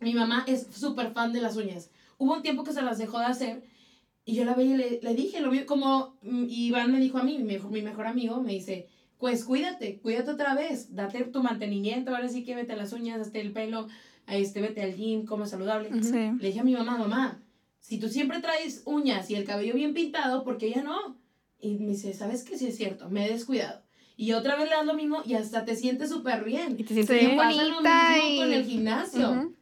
[0.00, 1.90] mi mamá es súper fan de las uñas.
[2.18, 3.62] Hubo un tiempo que se las dejó de hacer
[4.24, 7.18] y yo la veía y le, le dije, lo vi como mm, Iván me dijo
[7.18, 11.24] a mí, mi mejor, mi mejor amigo, me dice, pues cuídate, cuídate otra vez, date
[11.24, 13.86] tu mantenimiento, ahora sí que vete las uñas, hazte el pelo,
[14.26, 15.90] este, vete al gym, come saludable.
[16.02, 16.12] Sí.
[16.40, 17.40] Le dije a mi mamá, mamá,
[17.78, 21.16] si tú siempre traes uñas y el cabello bien pintado, ¿por qué ella no?
[21.60, 22.58] Y me dice, ¿sabes qué?
[22.58, 23.82] Sí es cierto, me he descuidado.
[24.16, 26.74] Y otra vez le das lo mismo y hasta te sientes súper bien.
[26.78, 28.36] Y te sientes bien Pasa lo mismo y...
[28.38, 29.30] con el gimnasio.
[29.30, 29.55] Ujú.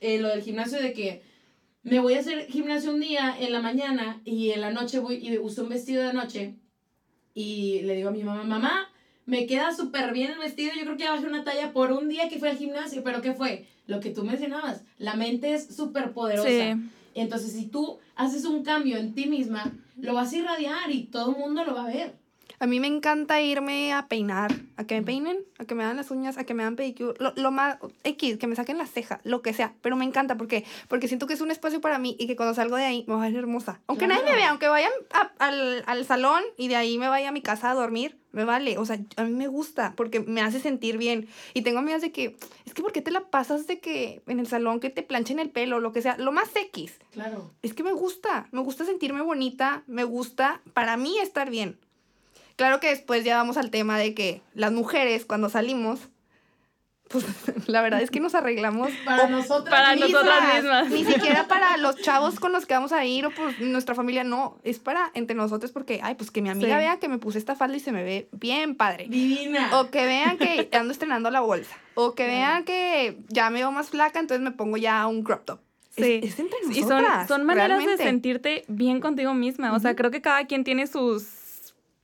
[0.00, 1.22] Eh, lo del gimnasio de que
[1.82, 5.16] me voy a hacer gimnasio un día en la mañana y en la noche voy
[5.16, 6.54] y uso un vestido de noche
[7.34, 8.90] y le digo a mi mamá, mamá,
[9.26, 12.08] me queda súper bien el vestido, yo creo que ya bajé una talla por un
[12.08, 13.66] día que fue al gimnasio, pero ¿qué fue?
[13.86, 16.48] Lo que tú mencionabas, la mente es súper poderosa.
[16.48, 16.90] Sí.
[17.14, 21.32] Entonces, si tú haces un cambio en ti misma, lo vas a irradiar y todo
[21.32, 22.14] el mundo lo va a ver.
[22.60, 25.96] A mí me encanta irme a peinar, a que me peinen, a que me hagan
[25.96, 28.86] las uñas, a que me hagan pedicure, lo, lo más X, que me saquen la
[28.86, 31.98] ceja, lo que sea, pero me encanta porque porque siento que es un espacio para
[31.98, 33.80] mí y que cuando salgo de ahí me voy a ver hermosa.
[33.86, 34.20] Aunque Claro.
[34.22, 37.32] nadie me vea, aunque vaya a- al, al salón y de ahí me vaya a
[37.32, 40.58] mi casa a dormir, me vale, o sea, a mí me gusta porque me hace
[40.60, 43.78] sentir bien y tengo amigas de que es que ¿por qué te la pasas de
[43.78, 46.98] que en el salón que te planchen el pelo, lo que sea, lo más X?
[47.12, 47.52] Claro.
[47.62, 51.78] Es que me gusta, me gusta sentirme bonita, me gusta para mí estar bien.
[52.58, 56.00] Claro que después ya vamos al tema de que las mujeres cuando salimos,
[57.08, 57.24] pues
[57.68, 60.10] la verdad es que nos arreglamos Para nosotras para mismas.
[60.12, 60.90] nosotras mismas.
[60.90, 64.24] Ni siquiera para los chavos con los que vamos a ir o por nuestra familia,
[64.24, 66.74] no, es para entre nosotros porque, ay, pues que mi amiga Sí.
[66.84, 69.06] vea que me puse esta falda y se me ve bien padre.
[69.08, 69.78] Divina.
[69.80, 71.76] O que vean que ando estrenando la bolsa.
[71.94, 75.44] O que vean que ya me veo más flaca, entonces me pongo ya un crop
[75.46, 75.60] top.
[75.96, 76.20] Es- Sí.
[76.22, 77.96] Es, entre Y son, maneras realmente.
[77.96, 79.72] de sentirte bien contigo misma.
[79.74, 81.24] O sea, creo que cada quien tiene sus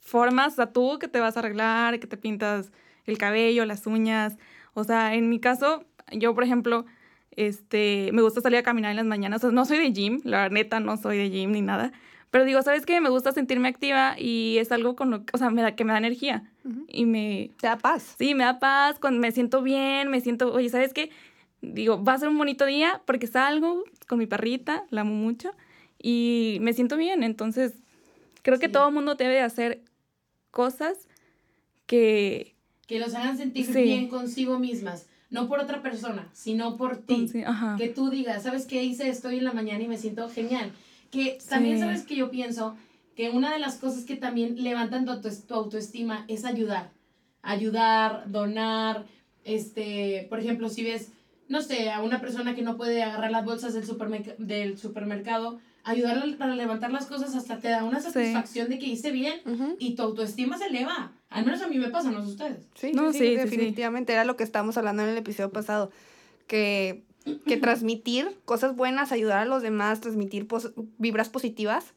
[0.05, 0.53] formas.
[0.53, 2.71] O sea, tú que te vas a arreglar, que te pintas
[3.07, 4.39] el cabello, las uñas.
[4.75, 6.85] O sea, en mi caso, yo, por ejemplo,
[7.33, 9.43] este, me gusta salir a caminar en las mañanas.
[9.43, 11.93] O sea, no soy de gym, la neta, no soy de gym ni nada.
[12.31, 13.01] Pero digo, ¿sabes qué?
[13.01, 15.85] Me gusta sentirme activa y es algo con lo que, o sea, me da, que
[15.85, 16.51] me da energía.
[16.89, 18.17] Y me, Te da paz.
[18.19, 21.11] Sí, me da paz, cuando me siento bien, me siento, oye, ¿sabes qué?
[21.61, 25.53] Digo, va a ser un bonito día porque salgo con mi perrita, la amo mucho,
[26.03, 27.23] y me siento bien.
[27.23, 27.75] Entonces,
[28.43, 29.83] creo que todo el mundo debe de hacer
[30.55, 31.09] cosas
[31.87, 32.55] que...
[32.87, 33.83] Que los hagan sentir Sí.
[33.83, 35.07] bien consigo mismas.
[35.31, 37.29] No por otra persona, sino por ti.
[37.29, 37.43] Sí.
[37.79, 38.85] Que tú digas, ¿sabes qué?
[38.85, 40.71] Hice esto hoy en la mañana y me siento genial.
[41.11, 41.83] Que también, Sí.
[41.83, 42.77] ¿sabes que Yo pienso
[43.17, 46.91] que una de las cosas que también levantan tu autoestima es ayudar.
[47.43, 49.07] Ayudar, donar,
[49.45, 51.09] este, por ejemplo, si ves,
[51.49, 55.59] no sé, a una persona que no puede agarrar las bolsas del, supermerc- del supermercado,
[55.85, 59.41] ayudarle para levantar las cosas hasta te da una satisfacción de que hice bien
[59.79, 61.13] y tu autoestima se eleva.
[61.31, 62.67] Al menos a mí me pasa, no sé ustedes.
[62.75, 63.45] Sí, No, sí, sí, sí, sí, sí.
[63.57, 65.91] definitivamente era lo que estábamos hablando en el episodio pasado,
[66.47, 67.05] que,
[67.47, 71.95] que transmitir cosas buenas, ayudar a los demás, transmitir pos- vibras positivas,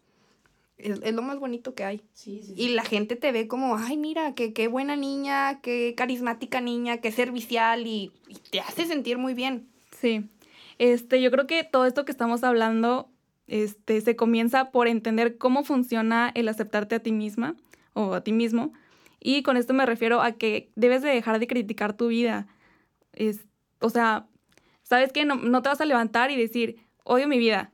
[0.78, 2.02] es, es lo más bonito que hay.
[2.14, 2.62] Sí, sí, sí.
[2.62, 6.98] Y la gente te ve como, ay, mira, qué, qué buena niña, qué carismática niña,
[6.98, 9.68] qué servicial y, y te hace sentir muy bien.
[10.00, 10.30] Sí.
[10.78, 13.10] Este, yo creo que todo esto que estamos hablando,
[13.48, 17.56] este, se comienza por entender cómo funciona el aceptarte a ti misma
[17.94, 18.74] o a ti mismo.
[19.20, 22.48] Y con esto me refiero a que debes de dejar de criticar tu vida.
[23.14, 23.46] Es,
[23.80, 24.28] o sea,
[24.84, 27.72] sabes que no, no te vas a levantar y decir, odio mi vida,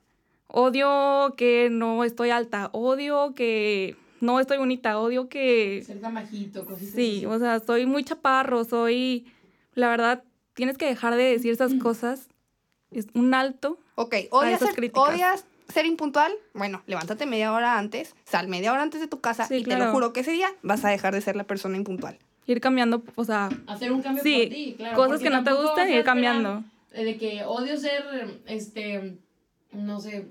[0.48, 6.66] odio que no estoy alta, odio que no estoy bonita, odio que Ser tan bajito,
[6.66, 9.26] cositas Sí, o sea, soy muy chaparro, soy,
[9.74, 12.30] la verdad, tienes que dejar de decir esas cosas.
[12.92, 13.80] Es un alto.
[13.96, 15.10] Ok, ¿odias esas ser, críticas.
[15.10, 16.32] odias ser impuntual?
[16.54, 19.72] Bueno, levántate media hora antes, sal media hora antes de tu casa Sí, y te
[19.72, 19.92] lo claro.
[19.92, 22.18] juro que ese día vas a dejar de ser la persona impuntual.
[22.46, 24.96] Ir cambiando, o sea, Hacer un cambio Sí, por ti, claro.
[24.96, 26.64] cosas que no te gustan, ir cambiando.
[26.92, 28.04] eh, De que odio ser,
[28.48, 29.18] este,
[29.72, 30.28] no sé,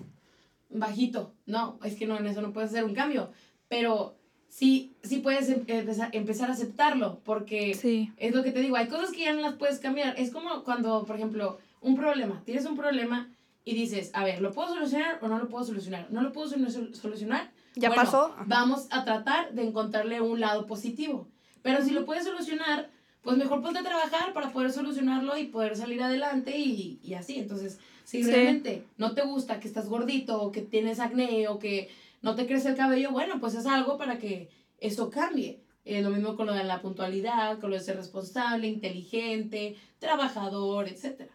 [0.71, 1.33] bajito.
[1.47, 3.31] No, es que no, en eso no puedes hacer un cambio.
[3.68, 4.14] Pero
[4.49, 8.77] sí, sí puedes em- empezar, empezar a aceptarlo, porque sí, es lo que te digo,
[8.77, 10.14] hay cosas que ya no las puedes cambiar.
[10.18, 13.29] Es como cuando, por ejemplo, un problema, tienes un problema
[13.64, 16.09] y dices, a ver, ¿lo puedo solucionar o no lo puedo solucionar?
[16.11, 17.51] ¿No lo puedo solu- solucionar?
[17.77, 18.25] Ya Bueno, pasó.
[18.35, 18.44] Ajá.
[18.46, 21.29] Vamos a tratar de encontrarle un lado positivo.
[21.62, 22.90] Pero si lo puedes solucionar,
[23.22, 27.38] pues mejor ponte a trabajar para poder solucionarlo y poder salir adelante y, y así.
[27.38, 28.31] Entonces, si Sí.
[28.31, 31.88] realmente no te gusta que estás gordito o que tienes acné o que
[32.20, 34.48] no te crece el cabello, bueno, pues es algo para que
[34.79, 35.61] eso cambie.
[35.85, 40.88] Eh, lo mismo con lo de la puntualidad, con lo de ser responsable, inteligente, trabajador,
[40.88, 41.29] etc.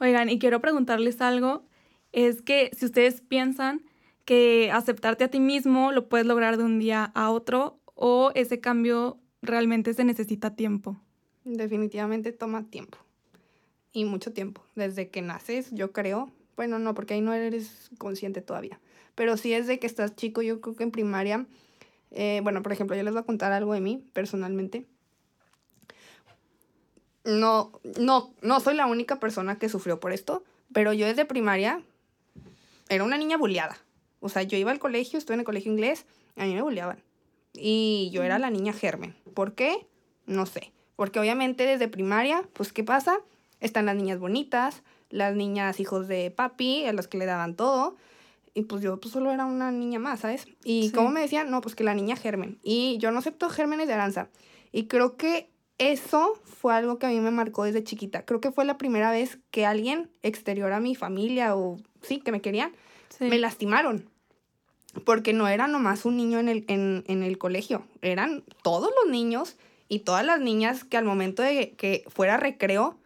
[0.00, 1.64] Oigan, y quiero preguntarles algo.
[2.12, 3.82] Es que si ustedes piensan
[4.24, 8.60] que aceptarte a ti mismo lo puedes lograr de un día a otro o ese
[8.60, 10.96] cambio realmente se necesita tiempo.
[11.44, 12.98] Definitivamente toma tiempo.
[13.92, 14.62] Y mucho tiempo.
[14.74, 16.30] Desde que naces, yo creo.
[16.56, 18.80] Bueno, no, porque ahí no eres consciente todavía.
[19.14, 21.46] Pero sí es de que estás chico, yo creo que en primaria
[22.12, 24.86] Eh, bueno, por ejemplo, yo les voy a contar algo de mí personalmente.
[27.26, 31.82] No, no, no soy la única persona que sufrió por esto, pero yo desde primaria
[32.88, 33.76] era una niña bulleada.
[34.20, 37.02] O sea, yo iba al colegio, estuve en el colegio inglés, a mí me bulleaban.
[37.52, 39.16] Y yo era la niña germen.
[39.34, 39.86] ¿Por qué?
[40.26, 40.72] No sé.
[40.94, 43.18] Porque obviamente desde primaria, pues ¿qué pasa?
[43.60, 47.96] Están las niñas bonitas, las niñas hijos de papi, a los que le daban todo.
[48.54, 50.46] Y pues yo pues solo era una niña más, ¿sabes?
[50.64, 52.58] Y como me decían, no, pues que la niña germen.
[52.62, 54.28] Y yo no acepto gérmenes de Aranza.
[54.72, 58.24] Y creo que eso fue algo que a mí me marcó desde chiquita.
[58.24, 62.32] Creo que fue la primera vez que alguien exterior a mi familia o sí, que
[62.32, 62.72] me querían,
[63.20, 64.08] me lastimaron.
[65.04, 69.12] Porque no era nomás un niño en el, en, en el colegio, eran todos los
[69.12, 69.56] niños
[69.88, 72.98] y todas las niñas que al momento de que fuera recreo,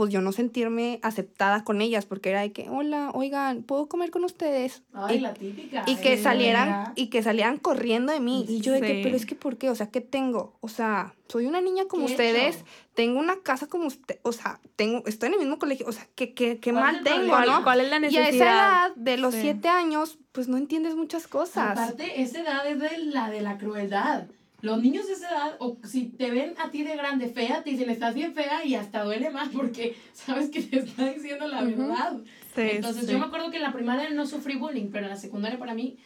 [0.00, 4.10] pues yo no sentirme aceptada con ellas, porque era de que, hola, oigan, ¿puedo comer
[4.10, 4.82] con ustedes?
[4.94, 5.82] Ay, y, la típica.
[5.86, 8.46] Y que eh, salieran, y que salieran corriendo de mí.
[8.48, 9.68] Y yo de que, pero es que, ¿por qué?
[9.68, 10.56] O sea, ¿qué tengo?
[10.60, 12.64] O sea, soy una niña como ¿Qué he ustedes, hecho?
[12.94, 16.08] tengo una casa como usted, o sea, tengo, estoy en el mismo colegio, o sea,
[16.14, 17.62] ¿qué, qué, qué ¿Cuál mal tengo, no?
[17.62, 18.46] ¿Cuál es la Y a esa necesidad?
[18.86, 19.42] edad, de los Sí.
[19.42, 21.78] siete años, pues no entiendes muchas cosas.
[21.78, 24.28] Aparte, esa edad es de la de la crueldad.
[24.62, 27.70] Los niños de esa edad, o si te ven a ti de grande fea, te
[27.70, 31.62] dicen, estás bien fea y hasta duele más porque sabes que te está diciendo la
[31.62, 32.18] verdad.
[32.54, 33.12] Sí, Entonces, sí.
[33.12, 35.74] yo me acuerdo que en la primaria no sufrí bullying, pero en la secundaria para
[35.74, 35.98] mí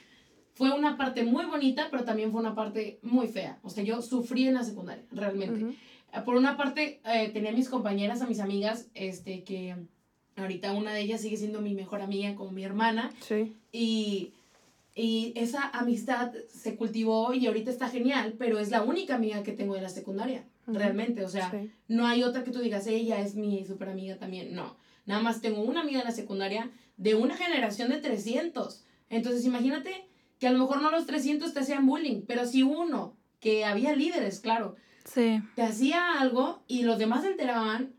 [0.55, 3.59] fue una parte muy bonita, pero también fue una parte muy fea.
[3.63, 5.77] O sea, yo sufrí en la secundaria, realmente.
[6.13, 9.75] Eh, Por una parte, eh, tenía a mis compañeras, a mis amigas, este, que
[10.37, 13.11] ahorita una de ellas sigue siendo mi mejor amiga como mi hermana.
[13.21, 13.57] Sí.
[13.73, 14.33] Y,
[14.95, 19.53] y esa amistad se cultivó y ahorita está genial, pero es la única amiga que
[19.53, 20.79] tengo de la secundaria, Ujú.
[20.79, 21.25] realmente.
[21.25, 21.71] O sea, Sí.
[21.89, 24.55] no hay otra que tú digas, ella es mi super amiga también.
[24.55, 24.77] No,
[25.07, 28.85] nada más tengo una amiga de la secundaria de una generación de 300.
[29.11, 30.07] Entonces imagínate
[30.39, 33.95] que a lo mejor no los 300 te hacían bullying, pero si uno, que había
[33.97, 35.43] líderes, claro, Sí.
[35.57, 37.93] te hacía algo y los demás se enteraban,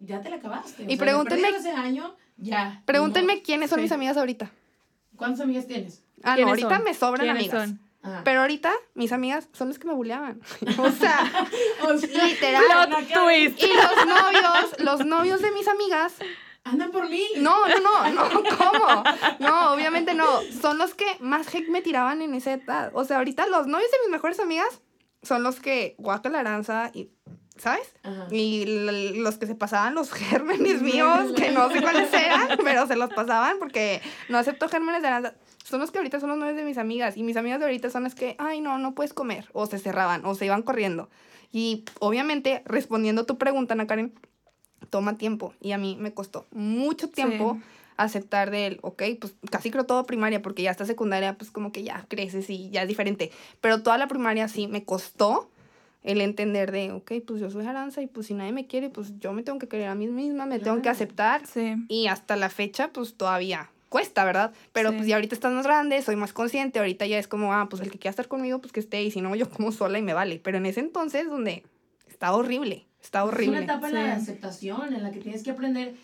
[0.00, 0.82] ya te la acabaste.
[0.82, 2.82] O Y sea, de pregúntenme- ese año, ya.
[2.84, 3.82] Pregúntenme ni quiénes son Sí.
[3.84, 4.52] mis amigas ahorita.
[5.22, 6.02] ¿Cuántas amigas tienes?
[6.24, 6.84] Ah, no, ¿Quiénes ahorita son?
[6.84, 7.68] me sobran ¿Quiénes amigas.
[7.68, 7.80] son?
[8.02, 8.20] Ah.
[8.24, 10.40] Pero ahorita mis amigas son las que me bulleaban.
[10.78, 11.46] O sea,
[11.84, 12.88] O sea, literal.
[12.88, 13.62] Plot twist.
[13.62, 16.14] Y los novios, los novios de mis amigas,
[16.64, 17.24] Andan por mí.
[17.38, 19.04] no, no, no, no, ¿cómo?
[19.40, 20.26] No, obviamente no.
[20.60, 22.90] Son los que más hate me tiraban en esa edad.
[22.94, 24.80] O sea, ahorita los novios de mis mejores amigas
[25.22, 27.10] son los que guaca la aranza y,
[27.58, 27.92] ¿sabes?
[28.02, 28.26] Ajá.
[28.30, 28.64] Y
[29.16, 33.10] los que se pasaban los gérmenes míos, que no sé cuáles eran, pero se los
[33.12, 35.34] pasaban porque no acepto gérmenes de aranza.
[35.64, 37.16] Son los que ahorita son los novios de mis amigas.
[37.16, 39.48] Y mis amigas de ahorita son las que, ay, no, no puedes comer.
[39.52, 41.08] O se cerraban, o se iban corriendo.
[41.52, 44.12] Y obviamente, respondiendo a tu pregunta, Ana Karen,
[44.90, 45.54] toma tiempo.
[45.60, 47.62] Y a mí me costó mucho tiempo Sí.
[47.96, 51.70] aceptar de él, ok, pues casi creo todo primaria, porque ya hasta secundaria, pues como
[51.70, 53.30] que ya creces y ya es diferente.
[53.60, 55.48] Pero toda la primaria sí me costó
[56.02, 59.18] el entender de, ok, pues yo soy Aranza y pues si nadie me quiere, pues
[59.20, 61.46] yo me tengo que querer a mí misma, me tengo que aceptar.
[61.46, 61.74] Sí.
[61.88, 64.52] Y hasta la fecha, pues todavía cuesta, ¿verdad?
[64.72, 64.96] Pero Sí.
[64.96, 67.82] pues ya ahorita estás más grande, soy más consciente, ahorita ya es como, ah, pues
[67.82, 70.02] el que quiera estar conmigo, pues que esté, y si no, yo como sola y
[70.02, 70.40] me vale.
[70.42, 71.62] Pero en ese entonces, donde
[72.08, 73.56] está horrible, está Es horrible.
[73.58, 75.94] una etapa en la aceptación, en la que tienes que aprender,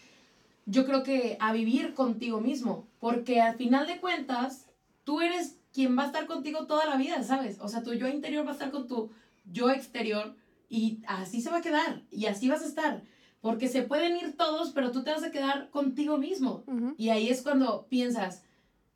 [0.66, 4.66] yo creo que a vivir contigo mismo, porque al final de cuentas,
[5.04, 7.56] tú eres quien va a estar contigo toda la vida, ¿sabes?
[7.60, 9.10] O sea, tu yo interior va a estar con tu
[9.50, 10.34] yo exterior
[10.68, 13.02] y así se va a quedar y así vas a estar,
[13.40, 16.64] porque se pueden ir todos, pero tú te vas a quedar contigo mismo.
[16.96, 18.42] Y ahí es cuando piensas,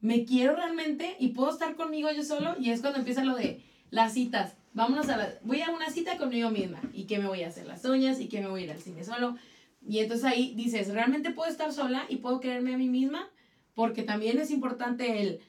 [0.01, 2.55] ¿me quiero realmente y puedo estar conmigo yo solo?
[2.59, 4.55] Y es cuando empieza lo de las citas.
[4.75, 5.35] Vámonos a la...
[5.45, 6.81] Voy a una cita conmigo misma.
[6.93, 7.67] ¿Y qué me voy a hacer?
[7.67, 9.37] Las uñas y qué me voy a ir al cine solo.
[9.87, 13.29] Y entonces ahí dices, ¿realmente puedo estar sola y puedo quererme a mí misma?
[13.75, 15.41] Porque también es importante el,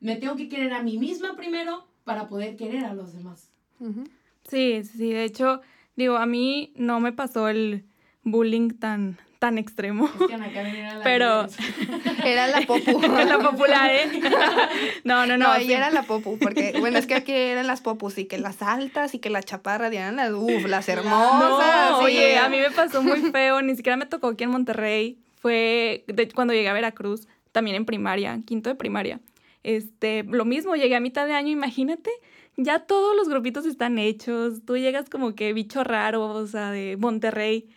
[0.00, 3.50] me tengo que querer a mí misma primero para poder querer a los demás.
[3.80, 4.04] Ujú.
[4.52, 5.62] Sí, sí, de hecho,
[5.96, 7.86] digo, a mí no me pasó el
[8.22, 10.10] bullying tan, tan extremo.
[10.28, 11.46] Era la Pero-.
[12.26, 13.00] Era la popu.
[13.00, 14.20] la popular, ¿eh?
[15.04, 15.48] No, no, no.
[15.48, 15.62] No, sí.
[15.62, 18.60] ella era la popu, porque, bueno, es que aquí eran las popus, y que las
[18.60, 21.90] altas, y que las chaparras, y eran las, uf, las hermosas.
[21.90, 22.04] No, sí.
[22.04, 25.18] oye, a mí me pasó muy feo, ni siquiera me tocó aquí en Monterrey.
[25.40, 29.18] Fue de, cuando llegué a Veracruz, también en primaria, quinto de primaria.
[29.62, 32.10] Este, lo mismo, llegué a mitad de año, imagínate,
[32.56, 36.96] ya todos los grupitos están hechos, tú llegas como que bicho raro, o sea, de
[36.96, 37.68] Monterrey.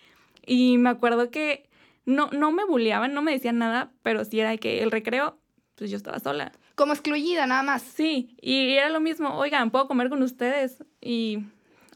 [0.46, 1.70] Y me acuerdo que
[2.06, 5.40] no, no me bulleaban, no me decían nada, pero sí era que el recreo,
[5.76, 6.52] pues yo estaba sola.
[6.76, 7.82] Como excluida, nada más.
[7.82, 10.84] Sí, y era lo mismo, oigan, ¿puedo comer con ustedes?
[11.02, 11.40] Y,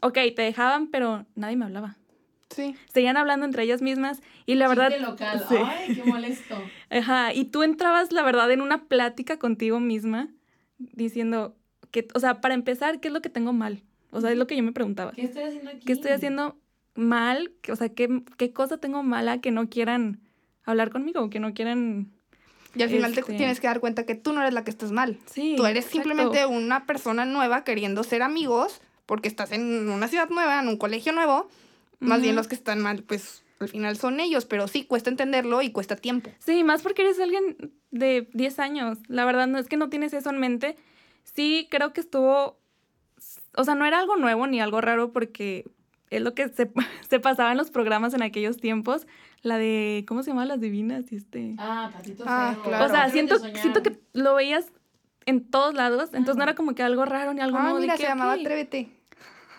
[0.00, 1.96] ok, te dejaban, pero nadie me hablaba.
[2.48, 2.74] Sí.
[2.92, 4.88] Seguían hablando entre ellas mismas y la verdad...
[4.88, 5.44] Chiste local.
[5.48, 5.56] sí.
[5.64, 6.56] Ay, qué molesto.
[6.90, 10.30] Ajá, y tú entrabas, la verdad, en una plática contigo misma
[10.78, 11.54] diciendo,
[11.90, 13.82] que, o sea, para empezar, ¿qué es lo que tengo mal?
[14.10, 15.12] O sea, es lo que yo me preguntaba.
[15.12, 15.86] ¿Qué estoy haciendo aquí?
[15.86, 16.56] ¿Qué estoy haciendo
[16.94, 17.52] mal?
[17.70, 20.20] O sea, ¿qué, qué cosa tengo mala que no quieran
[20.64, 21.30] hablar conmigo?
[21.30, 22.10] Que no quieran...
[22.74, 24.70] Y al final Este- te tienes que dar cuenta que tú no eres la que
[24.70, 25.18] estás mal.
[25.26, 26.08] Sí, Tú eres exacto.
[26.08, 30.76] simplemente una persona nueva queriendo ser amigos porque estás en una ciudad nueva, en un
[30.76, 31.48] colegio nuevo.
[31.98, 35.60] Más bien los que están mal, pues al final son ellos, pero sí cuesta entenderlo
[35.62, 36.30] y cuesta tiempo.
[36.38, 38.98] Sí, más porque eres alguien de 10 años.
[39.08, 40.76] La verdad no es que no tienes eso en mente.
[41.24, 42.58] Sí, creo que estuvo,
[43.56, 45.64] o sea, no era algo nuevo ni algo raro porque
[46.10, 46.70] es lo que se,
[47.08, 49.06] se pasaba en los programas en aquellos tiempos.
[49.42, 50.44] La de, ¿cómo se llama?
[50.44, 51.54] Las divinas y este...
[51.58, 52.84] Ah, patito Ah, claro.
[52.84, 54.66] o sea, siento, siento que lo veías
[55.26, 57.76] en todos lados, entonces no era como que algo raro ni algo Ah, nuevo.
[57.76, 58.32] de mira, que, se llamaba.
[58.34, 58.90] Atrévete.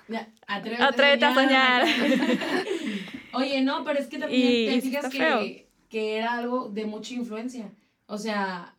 [0.07, 1.85] Ya, Atrévete, Atrévete a soñar.
[3.33, 7.13] Oye, no, pero es que también Y te fijas que, que era algo de mucha
[7.13, 7.71] influencia.
[8.07, 8.75] O sea,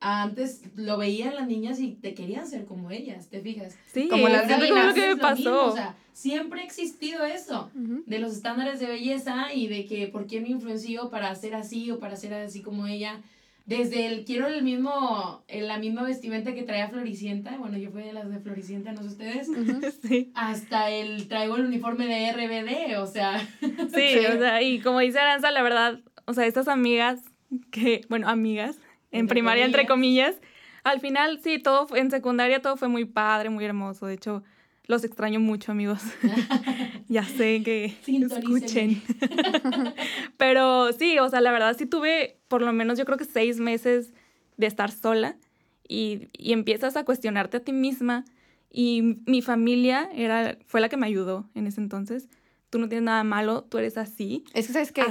[0.00, 3.76] antes lo veían las niñas y te querían ser como ellas, ¿te fijas?
[3.92, 5.66] Sí, Como las fue lo que me mismo, pasó.
[5.66, 7.70] o sea, siempre ha existido eso.
[7.74, 11.90] De los estándares de belleza y de que por qué me influenció para ser así
[11.90, 13.20] o para ser así como ella.
[13.66, 18.12] Desde el quiero el mismo, la misma vestimenta que traía Floricienta, bueno, yo fui de
[18.14, 19.48] las de Floricienta, no sé ustedes,
[20.02, 20.32] sí.
[20.34, 24.26] hasta el traigo el uniforme de RBD, o sea, Sí, Sí.
[24.26, 27.20] o sea, y como dice Aranza, la verdad, o sea, estas amigas
[27.70, 28.76] que, bueno, amigas,
[29.12, 30.34] en Entre primaria, entre comillas.
[30.36, 30.50] comillas,
[30.84, 34.06] al final sí, todo, en secundaria todo fue muy padre, muy hermoso.
[34.06, 34.42] De hecho,
[34.86, 36.02] los extraño mucho, amigos.
[37.08, 39.02] ya sé que escuchen.
[40.36, 43.58] Pero sí, o sea, la verdad sí tuve por lo menos yo creo que seis
[43.60, 44.12] meses
[44.56, 45.36] de estar sola
[45.86, 48.24] y, y empiezas a cuestionarte a ti misma.
[48.72, 52.28] Y mi familia era, fue la que me ayudó en ese entonces.
[52.70, 54.44] Tú no tienes nada malo, tú eres así.
[54.54, 55.02] Es que sabes que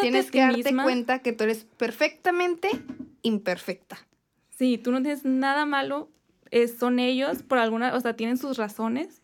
[0.00, 0.84] tienes a ti que darte misma.
[0.84, 2.68] cuenta que tú eres perfectamente
[3.22, 3.98] imperfecta.
[4.50, 6.10] Sí, tú no tienes nada malo,
[6.50, 9.22] es- son ellos por alguna, o sea, tienen sus razones.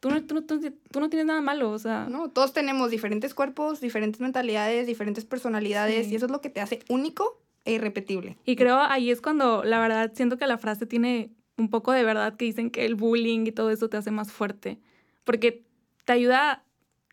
[0.00, 2.28] Tú no, tú, no, tú, tú no tienes nada malo, o sea, ¿no?
[2.30, 6.12] Todos tenemos diferentes cuerpos, diferentes mentalidades, diferentes personalidades Sí.
[6.12, 8.36] y eso es lo que te hace único e irrepetible.
[8.44, 12.02] Y creo ahí es cuando la verdad siento que la frase tiene un poco de
[12.02, 14.80] verdad que dicen que el bullying y todo eso te hace más fuerte.
[15.22, 15.62] Porque
[16.04, 16.64] te ayuda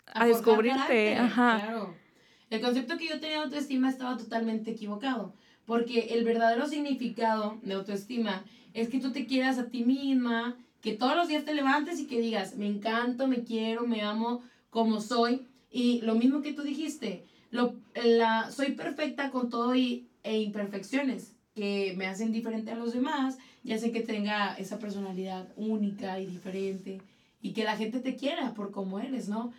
[0.07, 0.77] a, forjar descubrirte.
[0.79, 1.59] carácter, Ajá.
[1.59, 1.95] Claro.
[2.49, 5.35] El concepto que yo tenía de autoestima estaba totalmente equivocado,
[5.69, 10.93] porque el verdadero significado de autoestima es que tú te quieras a ti misma, que
[10.93, 14.99] todos los días te levantes y que digas, me encanto, me quiero, me amo como
[14.99, 15.45] soy.
[15.69, 21.35] Y lo mismo que tú dijiste, lo, la, soy perfecta con todo y, e imperfecciones
[21.53, 26.25] que me hacen diferente a los demás, ya sé que tenga esa personalidad única y
[26.25, 26.99] diferente
[27.43, 29.53] y que la gente te quiera por cómo eres, ¿no?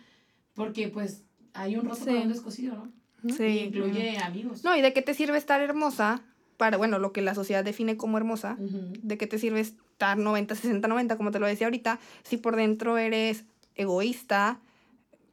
[0.55, 2.27] Porque pues hay un roto Sí.
[2.27, 3.00] descosido, ¿no?
[3.27, 3.43] Sí.
[3.43, 4.63] Y incluye amigos.
[4.63, 6.21] No, ¿y de qué te sirve estar hermosa?
[6.57, 8.57] Para, bueno, lo que la sociedad define como hermosa.
[8.59, 12.55] ¿De qué te sirve estar 90, 60, 90, como te lo decía ahorita, si por
[12.55, 14.59] dentro eres egoísta,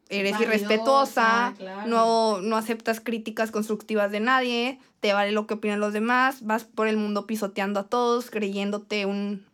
[0.09, 1.89] eres irrespetuosa, claro.
[1.89, 6.65] no, no aceptas críticas constructivas de nadie, te vale lo que opinan los demás, vas
[6.65, 9.45] por el mundo pisoteando a todos, creyéndote un,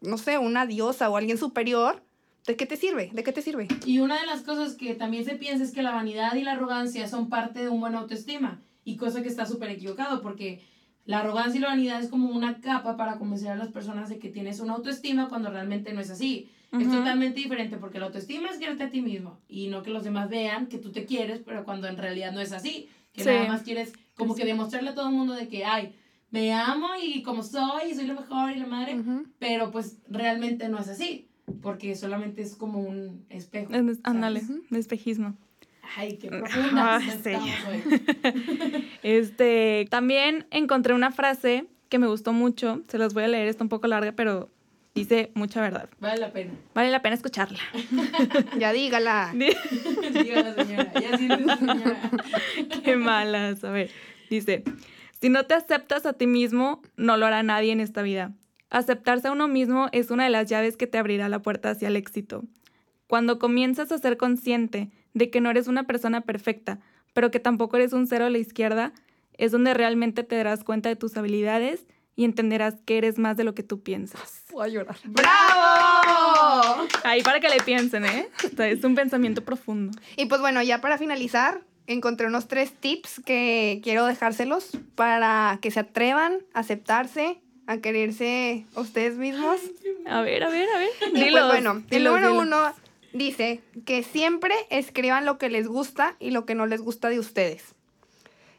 [0.00, 2.02] no sé, una diosa o alguien superior?
[2.48, 3.10] ¿De qué te sirve?
[3.12, 3.68] ¿De qué te sirve?
[3.84, 6.52] Y una de las cosas que también se piensa es que la vanidad y la
[6.52, 8.62] arrogancia son parte de un buen autoestima.
[8.84, 10.62] Y cosa que está súper equivocado porque
[11.04, 14.18] la arrogancia y la vanidad es como una capa para convencer a las personas de
[14.18, 16.48] que tienes una autoestima cuando realmente no es así.
[16.72, 20.04] Es totalmente diferente porque la autoestima es quererte a ti mismo y no que los
[20.04, 22.88] demás vean que tú te quieres, pero cuando en realidad no es así.
[23.12, 23.28] Que Sí.
[23.28, 25.94] nada más quieres como que demostrarle a todo el mundo de que, ay,
[26.30, 28.96] me amo y como soy y soy lo mejor y la madre,
[29.38, 31.28] pero pues realmente no es así.
[31.62, 33.72] Porque solamente es como un espejo.
[33.74, 33.98] Es-.
[34.04, 35.34] Ándale, de espejismo.
[35.96, 37.30] Ay, qué profunda Ah, sí.
[37.30, 38.84] estamos hoy.
[39.02, 42.82] Este, también encontré una frase que me gustó mucho.
[42.88, 44.50] Se las voy a leer, está un poco larga, pero
[44.94, 45.88] dice mucha verdad.
[46.00, 46.52] Vale la pena.
[46.74, 47.58] Vale la pena escucharla.
[48.58, 49.32] Ya dígala.
[49.34, 50.92] Diga la señora.
[51.00, 52.10] Ya la señora.
[52.84, 53.64] Qué malas.
[53.64, 53.90] A ver,
[54.28, 54.64] dice,
[55.20, 58.32] si no te aceptas a ti mismo, no lo hará nadie en esta vida.
[58.70, 61.88] Aceptarse a uno mismo es una de las llaves que te abrirá la puerta hacia
[61.88, 62.44] el éxito.
[63.06, 66.78] Cuando comienzas a ser consciente de que no eres una persona perfecta,
[67.14, 68.92] pero que tampoco eres un cero a la izquierda,
[69.34, 73.44] es donde realmente te darás cuenta de tus habilidades y entenderás que eres más de
[73.44, 74.42] lo que tú piensas.
[74.50, 74.96] Voy a llorar.
[75.04, 76.86] ¡Bravo!
[77.04, 78.28] Ahí para que le piensen, ¿eh?
[78.44, 79.96] O sea, es un pensamiento profundo.
[80.16, 85.70] Y pues bueno, ya para finalizar, encontré unos tres tips que quiero dejárselos para que
[85.70, 89.60] se atrevan a aceptarse, a quererse ustedes mismos.
[90.06, 90.88] A ver, a ver, a ver.
[91.14, 92.46] Y Dilos, pues bueno, el dilos, número dilos.
[92.46, 92.74] uno
[93.12, 97.18] dice que siempre escriban lo que les gusta y lo que no les gusta de
[97.20, 97.74] ustedes.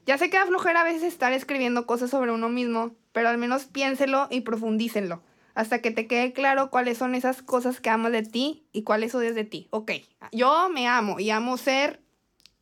[0.05, 3.37] Ya sé que da flojera a veces estar escribiendo cosas sobre uno mismo, pero al
[3.37, 5.21] menos piénselo y profundícenlo.
[5.55, 9.13] hasta que te quede claro cuáles son esas cosas que amas de ti y cuáles
[9.13, 9.67] odias de ti.
[9.71, 9.91] Ok,
[10.31, 11.99] yo me amo y amo ser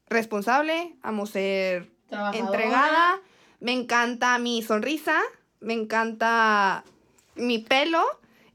[0.10, 1.92] responsable, amo ser
[2.34, 3.20] entregada,
[3.60, 5.20] me encanta mi sonrisa,
[5.60, 6.84] me encanta
[7.36, 8.04] mi pelo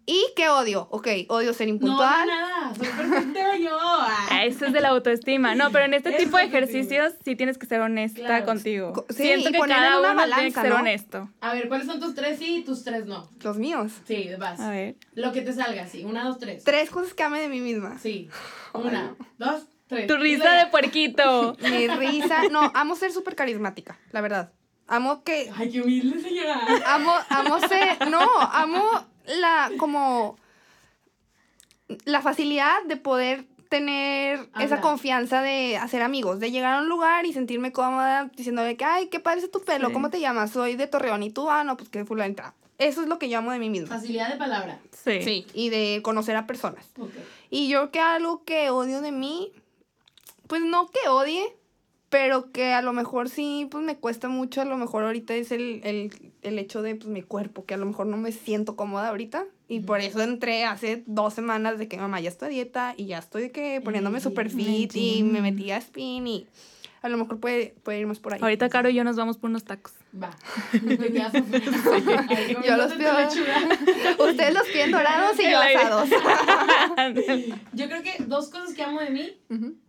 [0.05, 0.89] y que odio.
[0.91, 2.27] Ok, odio ser impuntual.
[2.27, 2.75] no, nada.
[2.75, 3.79] Soy perfecta yo.
[3.81, 4.45] Ah.
[4.45, 5.55] Eso es de la autoestima.
[5.55, 8.45] No, pero en este Eso tipo de ejercicios sí tienes que ser honesta Claro.
[8.47, 8.93] contigo.
[8.93, 10.77] Co- sí, Siento y que cada una uno tiene que balanza, ser ¿no?
[10.79, 11.31] honesto.
[11.41, 13.31] A ver, ¿cuáles son tus tres sí y tus tres no?
[13.43, 13.93] Los míos.
[14.05, 14.59] Sí, vas.
[14.59, 14.97] A ver.
[15.15, 16.05] Lo que te salga, sí.
[16.05, 16.65] Una, dos, tres.
[16.65, 17.97] Tres cosas que ame de mí misma.
[18.01, 18.29] Sí.
[18.75, 20.09] Una, dos, tres.
[20.09, 21.57] Tu risa de puerquito.
[21.71, 22.49] Mi risa.
[22.51, 24.53] No, amo ser súper carismática, la verdad.
[24.89, 26.61] Amo que Ay, qué humilde, señora.
[26.87, 28.83] Amo, amo ser, no, amo
[29.41, 30.37] la, como,
[32.05, 37.25] la facilidad de poder tener esa confianza de hacer amigos, de llegar a un lugar
[37.25, 39.93] y sentirme cómoda diciéndole que, ay, qué parece tu pelo, Sí.
[39.95, 40.51] ¿cómo te llamas?
[40.51, 42.55] Soy de Torreón y tú, ah, no, pues que fulanita.
[42.77, 43.89] Eso es lo que yo amo de mí misma.
[43.89, 44.79] Facilidad de palabra.
[44.91, 45.23] Sí.
[45.23, 46.85] Sí, y de conocer a personas.
[46.99, 47.13] Ok.
[47.49, 49.53] Y yo que algo que odio de mí,
[50.49, 51.57] pues no que odie,
[52.13, 55.51] pero que a lo mejor sí, pues me cuesta mucho, a lo mejor ahorita es
[55.51, 58.77] el, el, el hecho de pues, mi cuerpo, que a lo mejor no me siento
[58.77, 59.47] cómoda ahorita.
[59.67, 63.07] Y por eso entré hace dos semanas de que mamá ya estoy a dieta y
[63.07, 66.47] ya estoy que poniéndome super fit y me metí a spin y
[67.01, 68.41] a lo mejor puede, puede irnos por ahí.
[68.43, 69.95] Ahorita Caro y yo nos vamos por unos tacos.
[70.23, 70.37] Va.
[70.75, 74.19] Yo los pido-.
[74.29, 76.11] Ustedes los piden dorados y yo asados.
[77.73, 79.31] Yo creo que dos cosas que amo de mí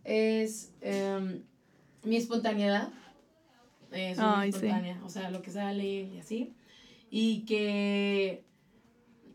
[0.04, 1.42] es em,
[2.04, 2.88] mi espontaneidad.
[3.92, 4.56] Eh, soy sí.
[4.56, 6.52] espontánea, o sea, lo que sale y así.
[7.10, 8.44] Y que,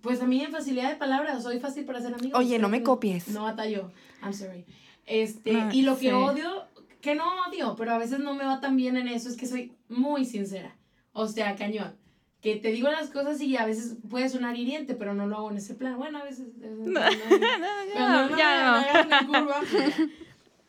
[0.02, 2.38] pues a mí en facilidad de palabras, soy fácil para hacer amigos.
[2.40, 3.30] Oye, no me copies.
[3.30, 3.92] No batallo,
[4.22, 4.66] I'm sorry.
[5.06, 6.12] Este, Ah, y lo que sí.
[6.12, 6.66] odio,
[7.02, 9.48] que no odio, pero a veces no me va tan bien en eso, es que
[9.48, 10.76] soy muy sincera.
[11.14, 11.96] O sea, cañón.
[12.42, 15.52] Que te digo las cosas y a veces puede sonar hiriente, pero no lo hago
[15.52, 15.98] en ese plan.
[15.98, 16.48] Bueno, a veces.
[16.64, 20.06] a veces no, ya pues ya.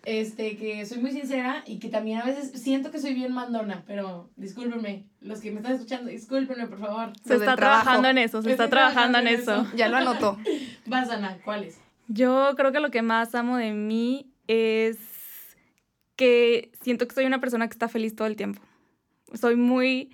[0.04, 3.84] Este, que soy muy sincera y que también a veces siento que soy bien mandona,
[3.86, 7.12] pero discúlpenme, los que me están escuchando, discúlpenme, por favor.
[7.24, 9.68] Se está trabajando en eso, se está Estoy trabajando en trabajando en eso.
[9.68, 9.76] eso.
[9.76, 10.38] Ya lo anotó.
[10.86, 11.78] Vas, Ana, ¿cuáles?
[12.08, 14.96] Yo creo que lo que más amo de mí es
[16.16, 18.62] que siento que soy una persona que está feliz todo el tiempo.
[19.34, 20.10] Soy muy...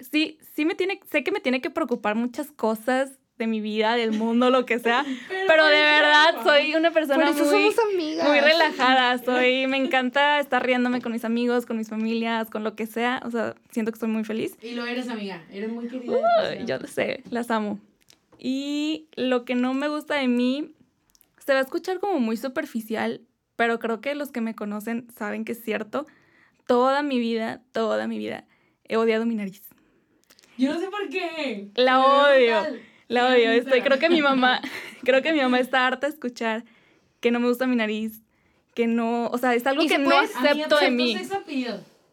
[0.00, 1.00] Sí, sí me tiene...
[1.10, 4.78] Sé que me tiene que preocupar muchas cosas de mi vida, del mundo, lo que
[4.78, 5.04] sea.
[5.48, 7.72] Pero de verdad soy una Por persona eso muy...
[7.72, 8.28] somos amigas.
[8.28, 12.76] Muy relajada, soy, me encanta estar riéndome con mis amigos, con mis familias, con lo
[12.76, 14.56] que sea, o sea, siento que estoy muy feliz.
[14.62, 16.64] Y lo eres, amiga, eres muy querida.
[16.64, 17.80] Yo lo sé, las amo.
[18.38, 20.72] Y lo que no me gusta de mí,
[21.44, 23.22] se va a escuchar como muy superficial,
[23.56, 26.06] pero creo que los que me conocen saben que es cierto.
[26.66, 28.44] Toda mi vida, toda mi vida,
[28.84, 29.62] he odiado mi nariz.
[30.56, 31.70] Yo no sé por qué.
[31.74, 32.62] La odio.
[33.10, 34.60] La odio, estoy, creo que mi mamá,
[35.02, 36.64] creo que mi mamá está harta de escuchar
[37.18, 38.22] que no me gusta mi nariz,
[38.72, 41.16] que no, o sea, es algo que no acepto de mí.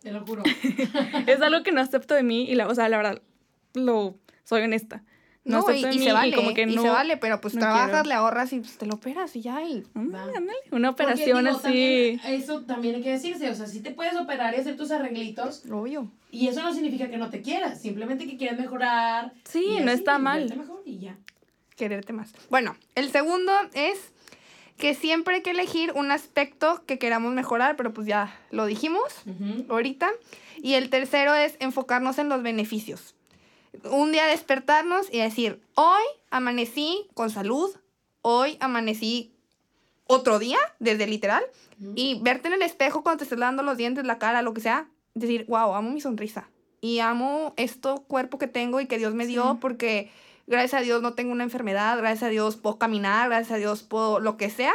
[0.02, 0.42] te lo juro.
[1.28, 3.22] es algo que no acepto de mí y la, o sea, la verdad,
[3.76, 5.04] lo soy honesta.
[5.48, 6.82] No, No, y, y se vale, como que y no.
[6.82, 8.08] se vale, pero pues no trabajas, quiero.
[8.10, 9.64] le ahorras y pues te lo operas y ya.
[9.64, 9.84] Y...
[9.94, 11.64] Mm, ándale, una Porque, operación digo, así.
[11.64, 14.92] también, eso también hay que decirse, o sea, sí te puedes operar y hacer tus
[14.92, 16.12] arreglitos, Obvio.
[16.32, 19.32] y eso no significa que no te quieras, simplemente que quieres mejorar.
[19.46, 20.40] Sí, y no así, está y mal.
[20.42, 21.18] verte mejor y ya.
[21.76, 22.34] Quererte más.
[22.50, 23.98] Bueno, el segundo es
[24.78, 29.04] que siempre hay que elegir un aspecto que queramos mejorar, pero pues ya lo dijimos
[29.70, 30.10] ahorita.
[30.62, 33.14] Y el tercero es enfocarnos en los beneficios.
[33.86, 37.70] Un día despertarnos y decir, hoy amanecí con salud,
[38.22, 39.32] hoy amanecí
[40.06, 41.44] otro día, desde literal,
[41.82, 41.94] Ujú.
[41.96, 44.62] y verte en el espejo cuando te estés lavando los dientes, la cara, lo que
[44.62, 46.50] sea, decir, wow, amo mi sonrisa.
[46.80, 49.58] Y amo esto cuerpo que tengo y que Dios me dio Sí.
[49.60, 50.12] porque
[50.46, 53.84] gracias a Dios no tengo una enfermedad, gracias a Dios puedo caminar, gracias a Dios
[53.84, 54.74] puedo lo que sea.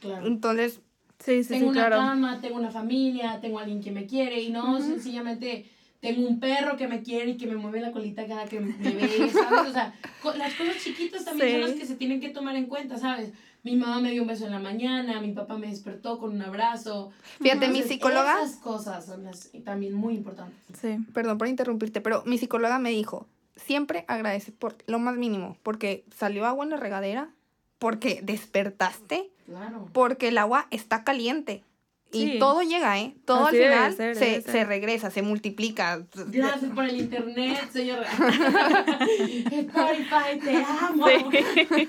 [0.00, 0.26] Claro.
[0.26, 0.80] Entonces,
[1.24, 1.96] Sí, sí, tengo sí, una claro.
[1.98, 5.70] cama, tengo una familia, tengo alguien que me quiere y no sencillamente
[6.02, 8.72] tengo un perro que me quiere y que me mueve la colita cada que me
[8.90, 9.70] ve, ¿sabes?
[9.70, 9.94] O sea,
[10.36, 13.32] las cosas chiquitas también son las que se tienen que tomar en cuenta, ¿sabes?
[13.62, 16.42] Mi mamá me dio un beso en la mañana, mi papá me despertó con un
[16.42, 17.12] abrazo.
[17.40, 20.58] fíjate, mi psicóloga, Esas cosas son las también muy importantes.
[20.80, 20.98] Sí.
[21.14, 26.04] perdón por interrumpirte, pero mi psicóloga me dijo, siempre agradece por lo más mínimo, porque
[26.16, 27.30] salió agua en la regadera,
[27.78, 29.88] porque despertaste, Claro.
[29.92, 31.62] porque el agua está caliente.
[32.12, 32.38] Y Sí.
[32.38, 33.14] todo llega, ¿eh?
[33.24, 36.06] Todo Así al final ser, se, se regresa, se multiplica.
[36.28, 38.04] Gracias por el internet, señor.
[39.50, 41.06] Spotify, te amo.
[41.08, 41.88] Sí.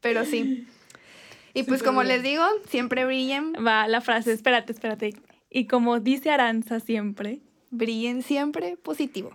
[0.00, 0.66] Pero sí.
[1.54, 2.08] Y pues como bien.
[2.16, 5.14] les digo, siempre brillen, Va la frase, espérate, espérate.
[5.48, 7.40] Y como dice Aranza siempre,
[7.70, 9.30] brillen siempre positivo.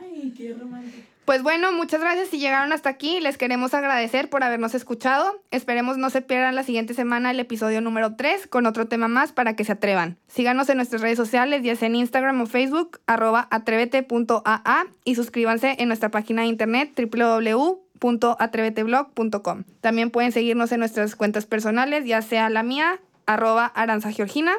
[0.00, 1.02] Ay, qué romántico.
[1.28, 3.20] Pues bueno, muchas gracias si llegaron hasta aquí.
[3.20, 5.42] Les queremos agradecer por habernos escuchado.
[5.50, 9.32] Esperemos no se pierdan la siguiente semana el episodio número 3 con otro tema más
[9.32, 10.16] para que se atrevan.
[10.26, 15.76] Síganos en nuestras redes sociales, ya sea en Instagram o Facebook, arroba atrévete.aa y suscríbanse
[15.78, 19.64] en nuestra página de internet www.atreveteblog.com.
[19.82, 24.54] También pueden seguirnos en nuestras cuentas personales, ya sea la mía, arroba aranzageorgina.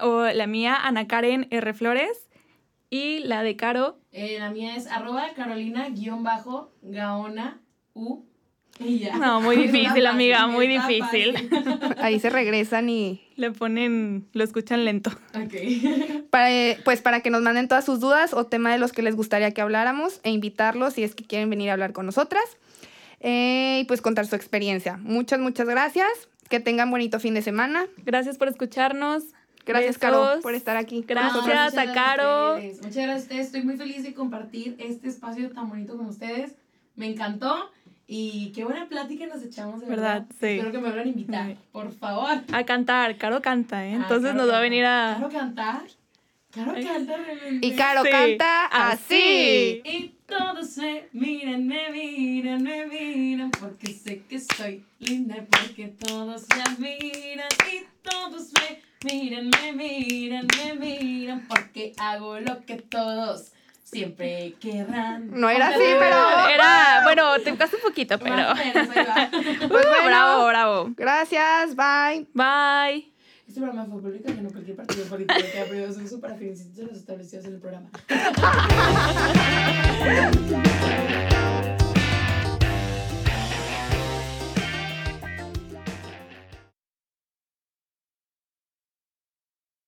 [0.00, 1.74] O la mía, Ana Karen R.
[1.74, 2.27] Flores.
[2.90, 3.98] Y la de Caro.
[4.12, 7.60] Eh, la mía es arroba carolina-gaona
[7.94, 8.24] u.
[8.80, 9.16] Y ya.
[9.16, 11.50] No, muy difícil, amiga, muy difícil.
[11.98, 13.20] Ahí se regresan y...
[13.36, 15.10] Le ponen, lo escuchan lento.
[15.34, 15.54] Ok.
[16.30, 19.02] Para, eh, pues para que nos manden todas sus dudas o tema de los que
[19.02, 22.44] les gustaría que habláramos e invitarlos si es que quieren venir a hablar con nosotras.
[23.20, 24.96] Eh, y pues contar su experiencia.
[24.98, 26.08] Muchas, muchas gracias.
[26.48, 27.86] Que tengan bonito fin de semana.
[28.04, 29.24] Gracias por escucharnos.
[29.68, 31.04] Gracias, Caro, por estar aquí.
[31.06, 32.58] Gracias a Caro.
[32.58, 33.46] Muchas gracias a ustedes.
[33.46, 36.54] Estoy muy feliz de compartir este espacio tan bonito con ustedes.
[36.96, 37.70] Me encantó.
[38.10, 40.24] Y qué buena plática nos echamos, de verdad.
[40.40, 40.46] Sí.
[40.46, 42.42] Espero que me vuelvan a invitar, por favor.
[42.50, 43.18] A cantar.
[43.18, 43.92] Caro canta, ¿eh?
[43.92, 45.16] Entonces nos va a venir a.
[45.18, 45.82] ¿Caro cantar?
[46.50, 47.66] Caro canta realmente.
[47.66, 49.82] Y Caro canta así.
[49.84, 56.46] Y todos me miran, me miran, me miran, porque sé que soy linda, porque todos
[56.56, 57.48] me admiran.
[57.70, 63.52] Y todos me miran, me miran, me miran, porque hago lo que todos
[63.84, 65.30] siempre querrán.
[65.32, 66.48] No era así, pero...
[66.48, 68.36] Era, bueno, te tocaste un poquito, pero...
[68.36, 68.88] Más menos.
[69.68, 70.90] Pues bueno, bravo, bravo.
[70.96, 72.26] Gracias, bye.
[72.34, 73.12] Bye.
[73.46, 76.34] Este programa fue público que no cualquier partido político que ha prohibido su uso para
[76.34, 77.88] fines de los establecidos en el programa.